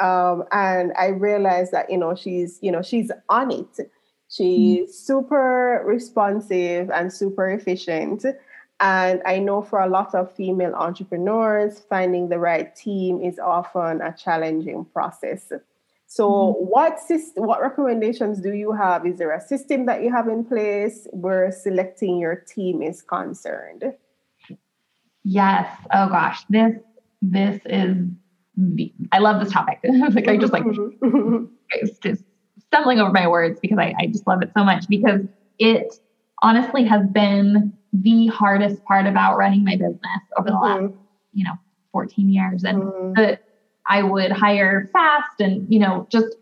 [0.00, 3.90] um, and I realized that you know she's you know she's on it
[4.36, 4.90] She's mm-hmm.
[4.90, 8.24] super responsive and super efficient.
[8.80, 14.02] And I know for a lot of female entrepreneurs, finding the right team is often
[14.02, 15.50] a challenging process.
[16.06, 16.64] So, mm-hmm.
[16.64, 19.06] what system, what recommendations do you have?
[19.06, 23.84] Is there a system that you have in place where selecting your team is concerned?
[25.24, 25.66] Yes.
[25.92, 26.76] Oh gosh, this
[27.22, 27.96] this is.
[29.12, 29.80] I love this topic.
[30.12, 30.64] like I just like
[31.70, 32.22] it's just
[32.68, 35.22] stumbling over my words because I, I just love it so much because
[35.58, 35.94] it
[36.42, 40.00] honestly has been the hardest part about running my business
[40.36, 40.84] over the mm-hmm.
[40.84, 40.94] last,
[41.32, 41.54] you know,
[41.92, 42.64] 14 years.
[42.64, 43.12] And mm-hmm.
[43.14, 43.38] the,
[43.86, 46.36] I would hire fast and, you know, just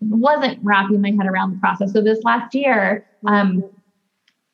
[0.00, 1.92] wasn't wrapping my head around the process.
[1.92, 3.64] So this last year, um,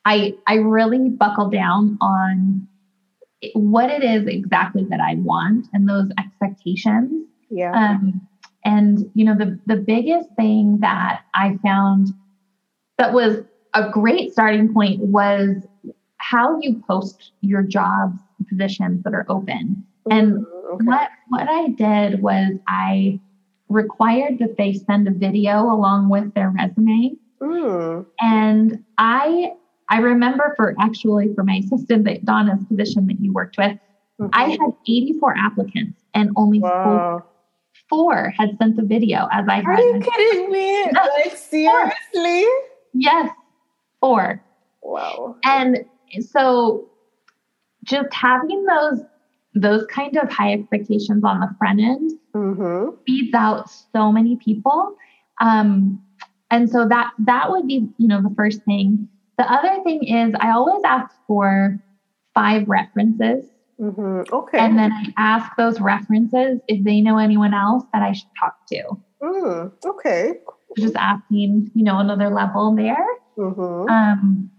[0.05, 2.66] I I really buckled down on
[3.55, 7.26] what it is exactly that I want and those expectations.
[7.51, 7.72] Yeah.
[7.72, 8.26] Um,
[8.65, 12.09] and, you know, the, the biggest thing that I found
[12.99, 13.43] that was
[13.75, 15.67] a great starting point was
[16.19, 19.85] how you post your jobs positions that are open.
[20.11, 20.75] And mm-hmm.
[20.75, 20.85] okay.
[20.85, 23.21] what what I did was I
[23.69, 27.13] required that they send a video along with their resume.
[27.41, 28.07] Mm.
[28.21, 29.53] And I
[29.89, 33.79] I remember for actually for my assistant that Donna's position that you worked with,
[34.21, 34.29] mm-hmm.
[34.33, 37.25] I had 84 applicants and only wow
[37.93, 39.66] four had sent the video as I had.
[39.66, 40.84] Are you kidding me?
[40.93, 42.45] like seriously?
[42.95, 43.30] Yes,
[44.01, 44.43] four.
[44.82, 45.36] Wow.
[45.45, 45.84] And
[46.20, 46.88] so
[47.84, 49.01] just having those
[49.55, 52.97] those kind of high expectations on the front end mm-hmm.
[53.07, 54.97] feeds out so many people.
[55.43, 56.03] Um,
[56.51, 59.07] and so that that would be, you know, the first thing.
[59.36, 61.78] The other thing is I always ask for
[62.34, 63.45] five references
[63.81, 64.33] Mm-hmm.
[64.33, 64.59] Okay.
[64.59, 68.66] And then I ask those references if they know anyone else that I should talk
[68.68, 68.83] to.
[69.23, 70.35] Mm, okay.
[70.79, 73.07] just asking, you know, another level there.
[73.39, 73.89] Mm-hmm.
[73.89, 74.51] Um,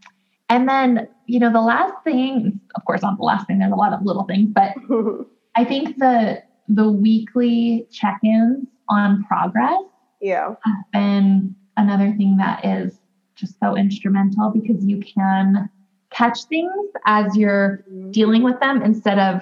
[0.50, 3.76] and then, you know, the last thing, of course, not the last thing, there's a
[3.76, 4.74] lot of little things, but
[5.56, 9.82] I think the the weekly check-ins on progress
[10.22, 10.56] yeah.
[10.64, 13.00] have been another thing that is
[13.36, 15.70] just so instrumental because you can
[16.14, 16.72] catch things
[17.06, 18.12] as you're Mm-hmm.
[18.12, 19.42] dealing with them instead of,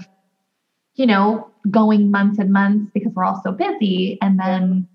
[0.96, 4.88] you know, going months and months because we're all so busy and then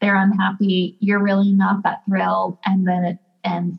[0.00, 0.96] they're unhappy.
[1.00, 3.78] You're really not that thrilled and then it ends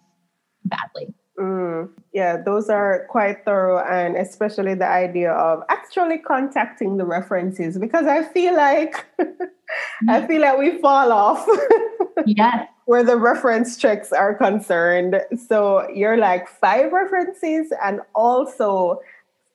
[0.65, 1.13] badly.
[1.39, 7.77] Mm, yeah, those are quite thorough, and especially the idea of actually contacting the references
[7.77, 9.05] because I feel like
[10.07, 11.47] I feel like we fall off
[12.25, 12.67] Yes.
[12.85, 15.21] where the reference checks are concerned.
[15.47, 19.01] So you're like five references, and also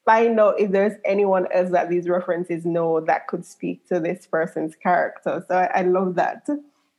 [0.04, 4.26] find out if there's anyone else that these references know that could speak to this
[4.26, 5.44] person's character.
[5.48, 6.46] So I, I love that.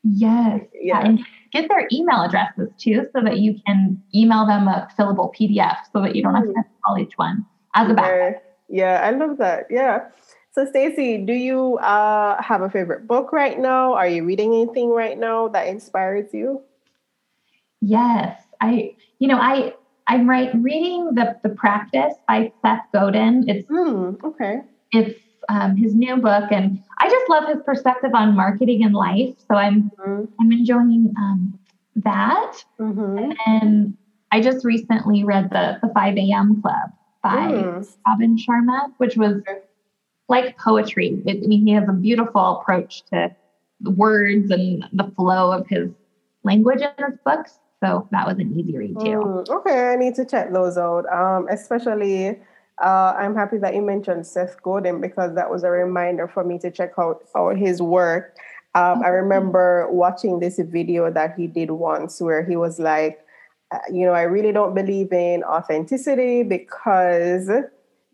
[0.03, 0.61] Yes.
[0.73, 1.01] Yeah.
[1.03, 1.19] And
[1.51, 6.01] get their email addresses too so that you can email them a fillable PDF so
[6.01, 6.61] that you don't have to mm-hmm.
[6.85, 8.43] call each one as a backup.
[8.69, 9.65] Yeah, yeah, I love that.
[9.69, 10.09] Yeah.
[10.55, 13.93] So Stacey, do you uh, have a favorite book right now?
[13.93, 16.61] Are you reading anything right now that inspires you?
[17.81, 18.41] Yes.
[18.61, 19.73] I you know, I
[20.07, 23.49] I'm right reading the the practice by Seth Godin.
[23.49, 24.13] It's Hmm.
[24.23, 24.61] Okay.
[24.93, 29.35] it's um, his new book and I just love his perspective on marketing and life.
[29.47, 30.25] So I'm Mm-hmm.
[30.39, 31.59] I'm enjoying um,
[31.97, 32.63] that.
[32.79, 33.31] Mm-hmm.
[33.45, 33.97] And
[34.31, 36.61] I just recently read the the 5 a.m.
[36.61, 36.91] Club
[37.21, 37.87] by Mm.
[38.07, 39.59] Robin Sharma, which was Okay.
[40.27, 41.21] Like poetry.
[41.25, 43.35] It, I mean, he has a beautiful approach to
[43.81, 45.89] the words and the flow of his
[46.43, 47.59] language in his books.
[47.83, 49.05] So that was an easy read too.
[49.05, 51.05] Mm, okay, I need to check those out.
[51.11, 52.39] Um, especially,
[52.83, 56.57] uh, I'm happy that you mentioned Seth Godin because that was a reminder for me
[56.59, 58.35] to check out, out his work.
[58.73, 63.19] Um, I remember watching this video that he did once where he was like,
[63.71, 67.49] uh, you know, I really don't believe in authenticity because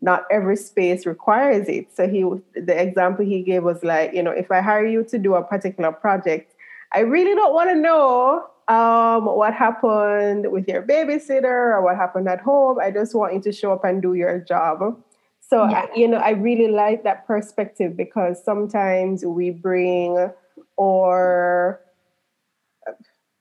[0.02, 1.96] not every space requires it.
[1.96, 2.22] So he,
[2.60, 5.42] the example he gave was like, you know, if I hire you to do a
[5.42, 6.54] particular project,
[6.92, 12.28] I really don't want to know um, what happened with your babysitter or what happened
[12.28, 12.78] at home.
[12.80, 15.00] I just want you to show up and do your job.
[15.40, 15.86] So, Yeah.
[15.90, 20.30] I, you know, I really like that perspective because sometimes we bring
[20.76, 21.80] or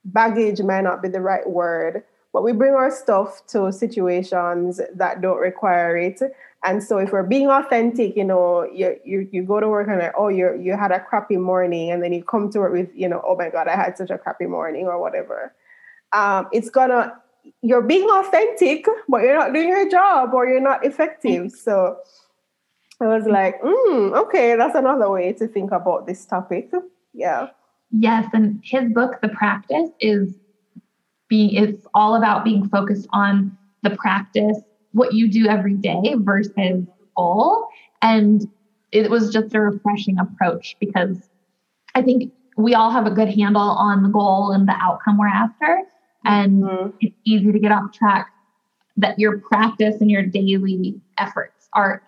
[0.05, 2.03] baggage might not be the right word,
[2.34, 6.22] but we bring our stuff to situations that don't require it.
[6.64, 9.99] And so if we're being authentic, you know, you you, you go to work and
[9.99, 12.89] like, oh, you you had a crappy morning, and then you come to work with,
[12.95, 15.53] you know, oh my God, I had such a crappy morning or whatever.
[16.14, 17.14] Um, it's gonna
[17.62, 21.51] you're being authentic, but you're not doing your job or you're not effective.
[21.51, 21.97] So
[22.99, 26.72] I was like, mm, okay, that's another way to think about this topic.
[27.14, 27.47] Yeah.
[27.91, 30.36] Yes, and his book, The Practice, is
[31.28, 34.59] being it's all about being focused on the practice,
[34.94, 36.86] what you do every day versus
[37.16, 37.68] goal.
[38.02, 38.42] And
[38.92, 41.30] it was just a refreshing approach because
[41.96, 45.28] I think we all have a good handle on the goal and the outcome we're
[45.28, 45.82] after.
[46.26, 46.94] And Mhm.
[47.00, 48.28] it's easy to get off track
[48.98, 52.04] that your practice and your daily efforts are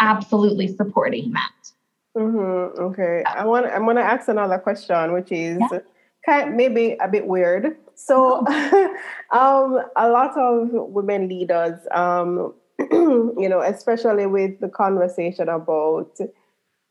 [0.00, 1.72] absolutely supporting that.
[2.16, 2.80] Mm-hmm.
[2.82, 3.22] Okay.
[3.24, 3.66] I want.
[3.66, 5.78] I'm going to ask another question, which is Yeah.
[6.26, 7.76] kind maybe a bit weird.
[8.04, 8.44] So,
[9.30, 12.54] um, a lot of women leaders, um,
[12.90, 16.18] you know, especially with the conversation about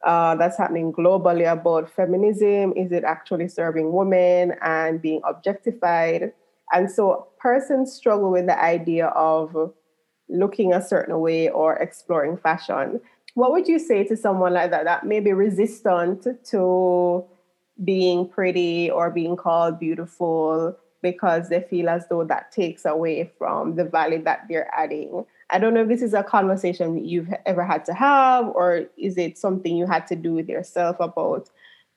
[0.05, 6.31] uh, that's happening globally about feminism, is it actually serving women and being objectified?
[6.73, 9.73] And so, persons struggle with the idea of
[10.29, 13.01] looking a certain way or exploring fashion
[13.33, 17.23] what would you say to someone like that that may be resistant to
[17.83, 23.75] being pretty or being called beautiful because they feel as though that takes away from
[23.75, 27.63] the value that they're adding i don't know if this is a conversation you've ever
[27.63, 31.49] had to have or is it something you had to do with yourself about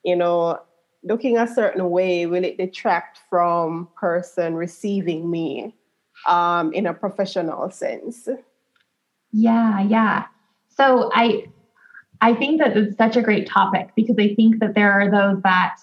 [0.03, 0.59] you know
[1.03, 5.75] looking a certain way will it detract from person receiving me
[6.27, 8.27] um, in a professional sense
[9.35, 10.25] Yeah, yeah.
[10.69, 11.47] So I
[12.21, 15.41] I think that it's such a great topic because I think that there are those
[15.43, 15.75] that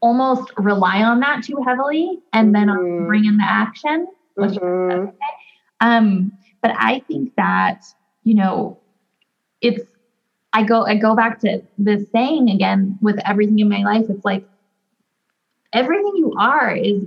[0.00, 3.06] almost rely on that too heavily and then Mhm.
[3.06, 4.06] bring in the action.
[4.34, 5.12] which- Mhm.
[5.80, 7.84] Um, but I think that,
[8.24, 8.78] you know,
[9.60, 9.84] it's
[10.54, 14.06] I go I go back to this saying again with everything in my life.
[14.08, 14.48] It's like
[15.72, 17.04] everything you are is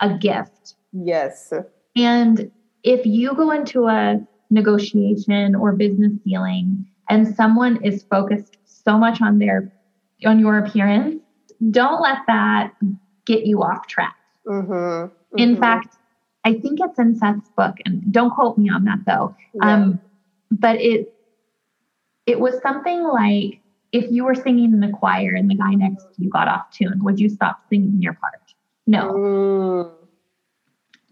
[0.00, 0.76] a gift.
[0.92, 1.52] Yes.
[1.96, 2.50] And
[2.82, 9.20] if you go into a negotiation or business dealing and someone is focused so much
[9.22, 9.72] on their
[10.26, 11.20] on your appearance
[11.70, 12.72] don't let that
[13.26, 14.16] get you off track.
[14.46, 14.72] Mm-hmm.
[14.72, 15.38] Mm-hmm.
[15.38, 15.96] In fact,
[16.44, 19.34] I think it's in Seth's book, and don't quote me on that though.
[19.54, 19.74] Yeah.
[19.74, 20.00] Um,
[20.50, 21.14] but it
[22.26, 23.60] it was something like
[23.92, 26.70] if you were singing in the choir and the guy next to you got off
[26.70, 28.34] tune, would you stop singing your part?
[28.86, 29.12] No.
[29.12, 29.90] Mm.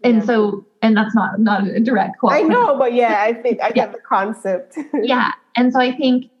[0.03, 0.23] And yeah.
[0.23, 2.33] so, and that's not not a direct quote.
[2.33, 3.73] I know, but yeah, I think I yeah.
[3.73, 4.77] get the concept.
[5.03, 6.31] yeah, and so I think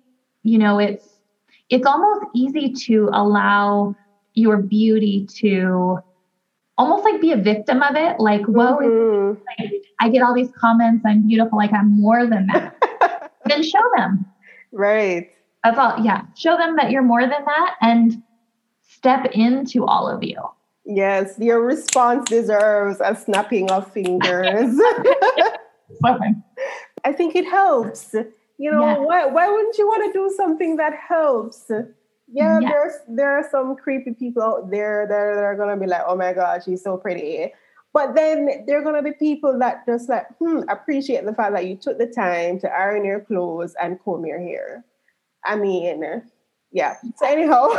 [0.43, 1.18] you know it's
[1.69, 3.95] it's almost easy to allow
[4.33, 5.99] your beauty to
[6.77, 8.19] almost like be a victim of it.
[8.19, 9.41] Like, whoa, mm-hmm.
[9.59, 13.31] like, I get all these comments, I'm beautiful, like I'm more than that.
[13.45, 14.25] then show them.
[14.71, 15.29] Right.
[15.63, 15.99] That's all.
[16.03, 16.23] Yeah.
[16.37, 18.23] Show them that you're more than that and
[18.81, 20.37] step into all of you.
[20.85, 24.79] Yes, your response deserves a snapping of fingers.
[26.03, 28.15] I think it helps.
[28.59, 31.71] You know, why why wouldn't you want to do something that helps?
[32.27, 35.87] Yeah, there's there are some creepy people out there that are, that are gonna be
[35.87, 37.53] like, oh my god, she's so pretty.
[37.93, 41.67] But then there are gonna be people that just like, hmm, appreciate the fact that
[41.67, 44.83] you took the time to iron your clothes and comb your hair.
[45.45, 46.21] I mean,
[46.73, 46.97] yeah.
[47.15, 47.67] So anyhow,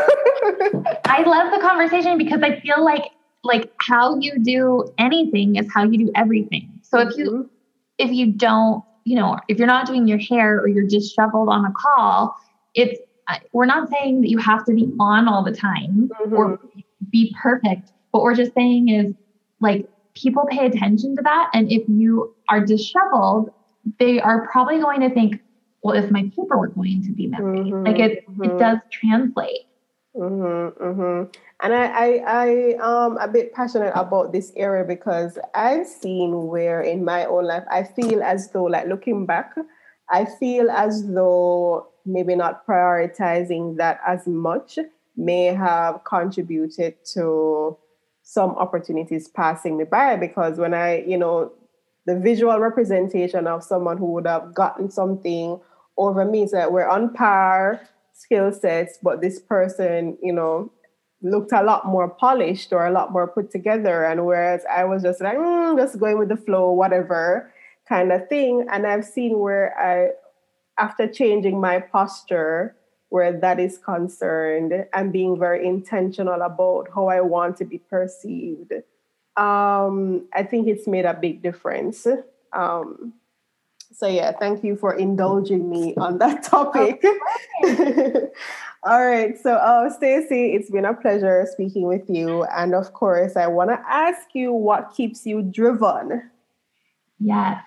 [1.04, 3.04] I love the conversation because I feel like
[3.44, 6.70] like how you do anything is how you do everything.
[6.82, 7.42] So if you mm-hmm.
[7.98, 11.64] if you don't, you know, if you're not doing your hair or you're disheveled on
[11.64, 12.36] a call,
[12.74, 13.00] it's
[13.52, 16.34] we're not saying that you have to be on all the time mm-hmm.
[16.34, 16.58] or
[17.10, 17.92] be perfect.
[18.10, 19.14] What we're just saying is
[19.60, 21.50] like people pay attention to that.
[21.54, 23.50] And if you are disheveled,
[23.98, 25.40] they are probably going to think,
[25.82, 27.42] well, is my paperwork going to be messy?
[27.42, 27.86] Mm-hmm.
[27.86, 28.44] Like it, mm-hmm.
[28.44, 29.66] it does translate.
[30.20, 31.30] Mm-hmm, mm-hmm.
[31.62, 36.82] And I, I, I um a bit passionate about this area because I've seen where
[36.82, 39.54] in my own life I feel as though, like looking back,
[40.10, 44.78] I feel as though maybe not prioritizing that as much
[45.16, 47.78] may have contributed to
[48.22, 51.50] some opportunities passing me by because when I, you know,
[52.04, 55.58] the visual representation of someone who would have gotten something
[55.96, 57.80] over me so that we're on par
[58.20, 60.70] skill sets, but this person, you know,
[61.22, 64.04] looked a lot more polished or a lot more put together.
[64.04, 67.52] And whereas I was just like, mm, just going with the flow, whatever
[67.88, 68.66] kind of thing.
[68.70, 70.12] And I've seen where I
[70.82, 72.76] after changing my posture
[73.10, 78.72] where that is concerned and being very intentional about how I want to be perceived,
[79.36, 82.06] um, I think it's made a big difference.
[82.52, 83.14] Um,
[83.92, 87.04] so yeah, thank you for indulging me on that topic.
[88.82, 93.36] All right, so uh, Stacy, it's been a pleasure speaking with you, and of course,
[93.36, 96.30] I want to ask you what keeps you driven.
[97.18, 97.62] Yes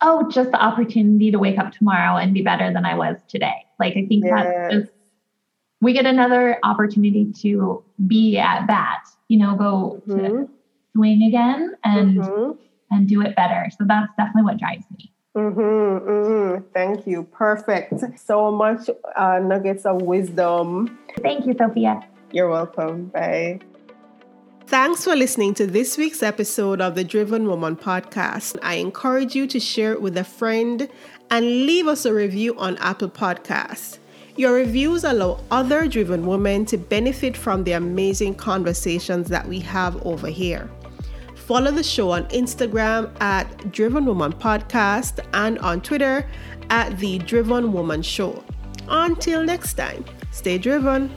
[0.00, 3.64] oh, just the opportunity to wake up tomorrow and be better than I was today.
[3.78, 4.32] Like I think yes.
[4.34, 4.92] that's just
[5.80, 10.18] we get another opportunity to be at bat, you know, go mm-hmm.
[10.18, 10.50] to
[10.92, 12.52] swing again and mm-hmm.
[12.90, 13.66] and do it better.
[13.78, 15.12] So that's definitely what drives me.
[15.36, 16.64] Mm-hmm, mm-hmm.
[16.72, 17.24] Thank you.
[17.24, 17.92] Perfect.
[18.18, 20.98] So much uh, nuggets of wisdom.
[21.20, 22.00] Thank you, Sophia.
[22.32, 23.06] You're welcome.
[23.06, 23.60] Bye.
[24.66, 28.56] Thanks for listening to this week's episode of the Driven Woman podcast.
[28.62, 30.88] I encourage you to share it with a friend
[31.30, 33.98] and leave us a review on Apple Podcasts.
[34.36, 40.04] Your reviews allow other driven women to benefit from the amazing conversations that we have
[40.04, 40.68] over here.
[41.46, 46.28] Follow the show on Instagram at Driven Woman Podcast and on Twitter
[46.70, 48.42] at The Driven Woman Show.
[48.88, 51.08] Until next time, stay driven.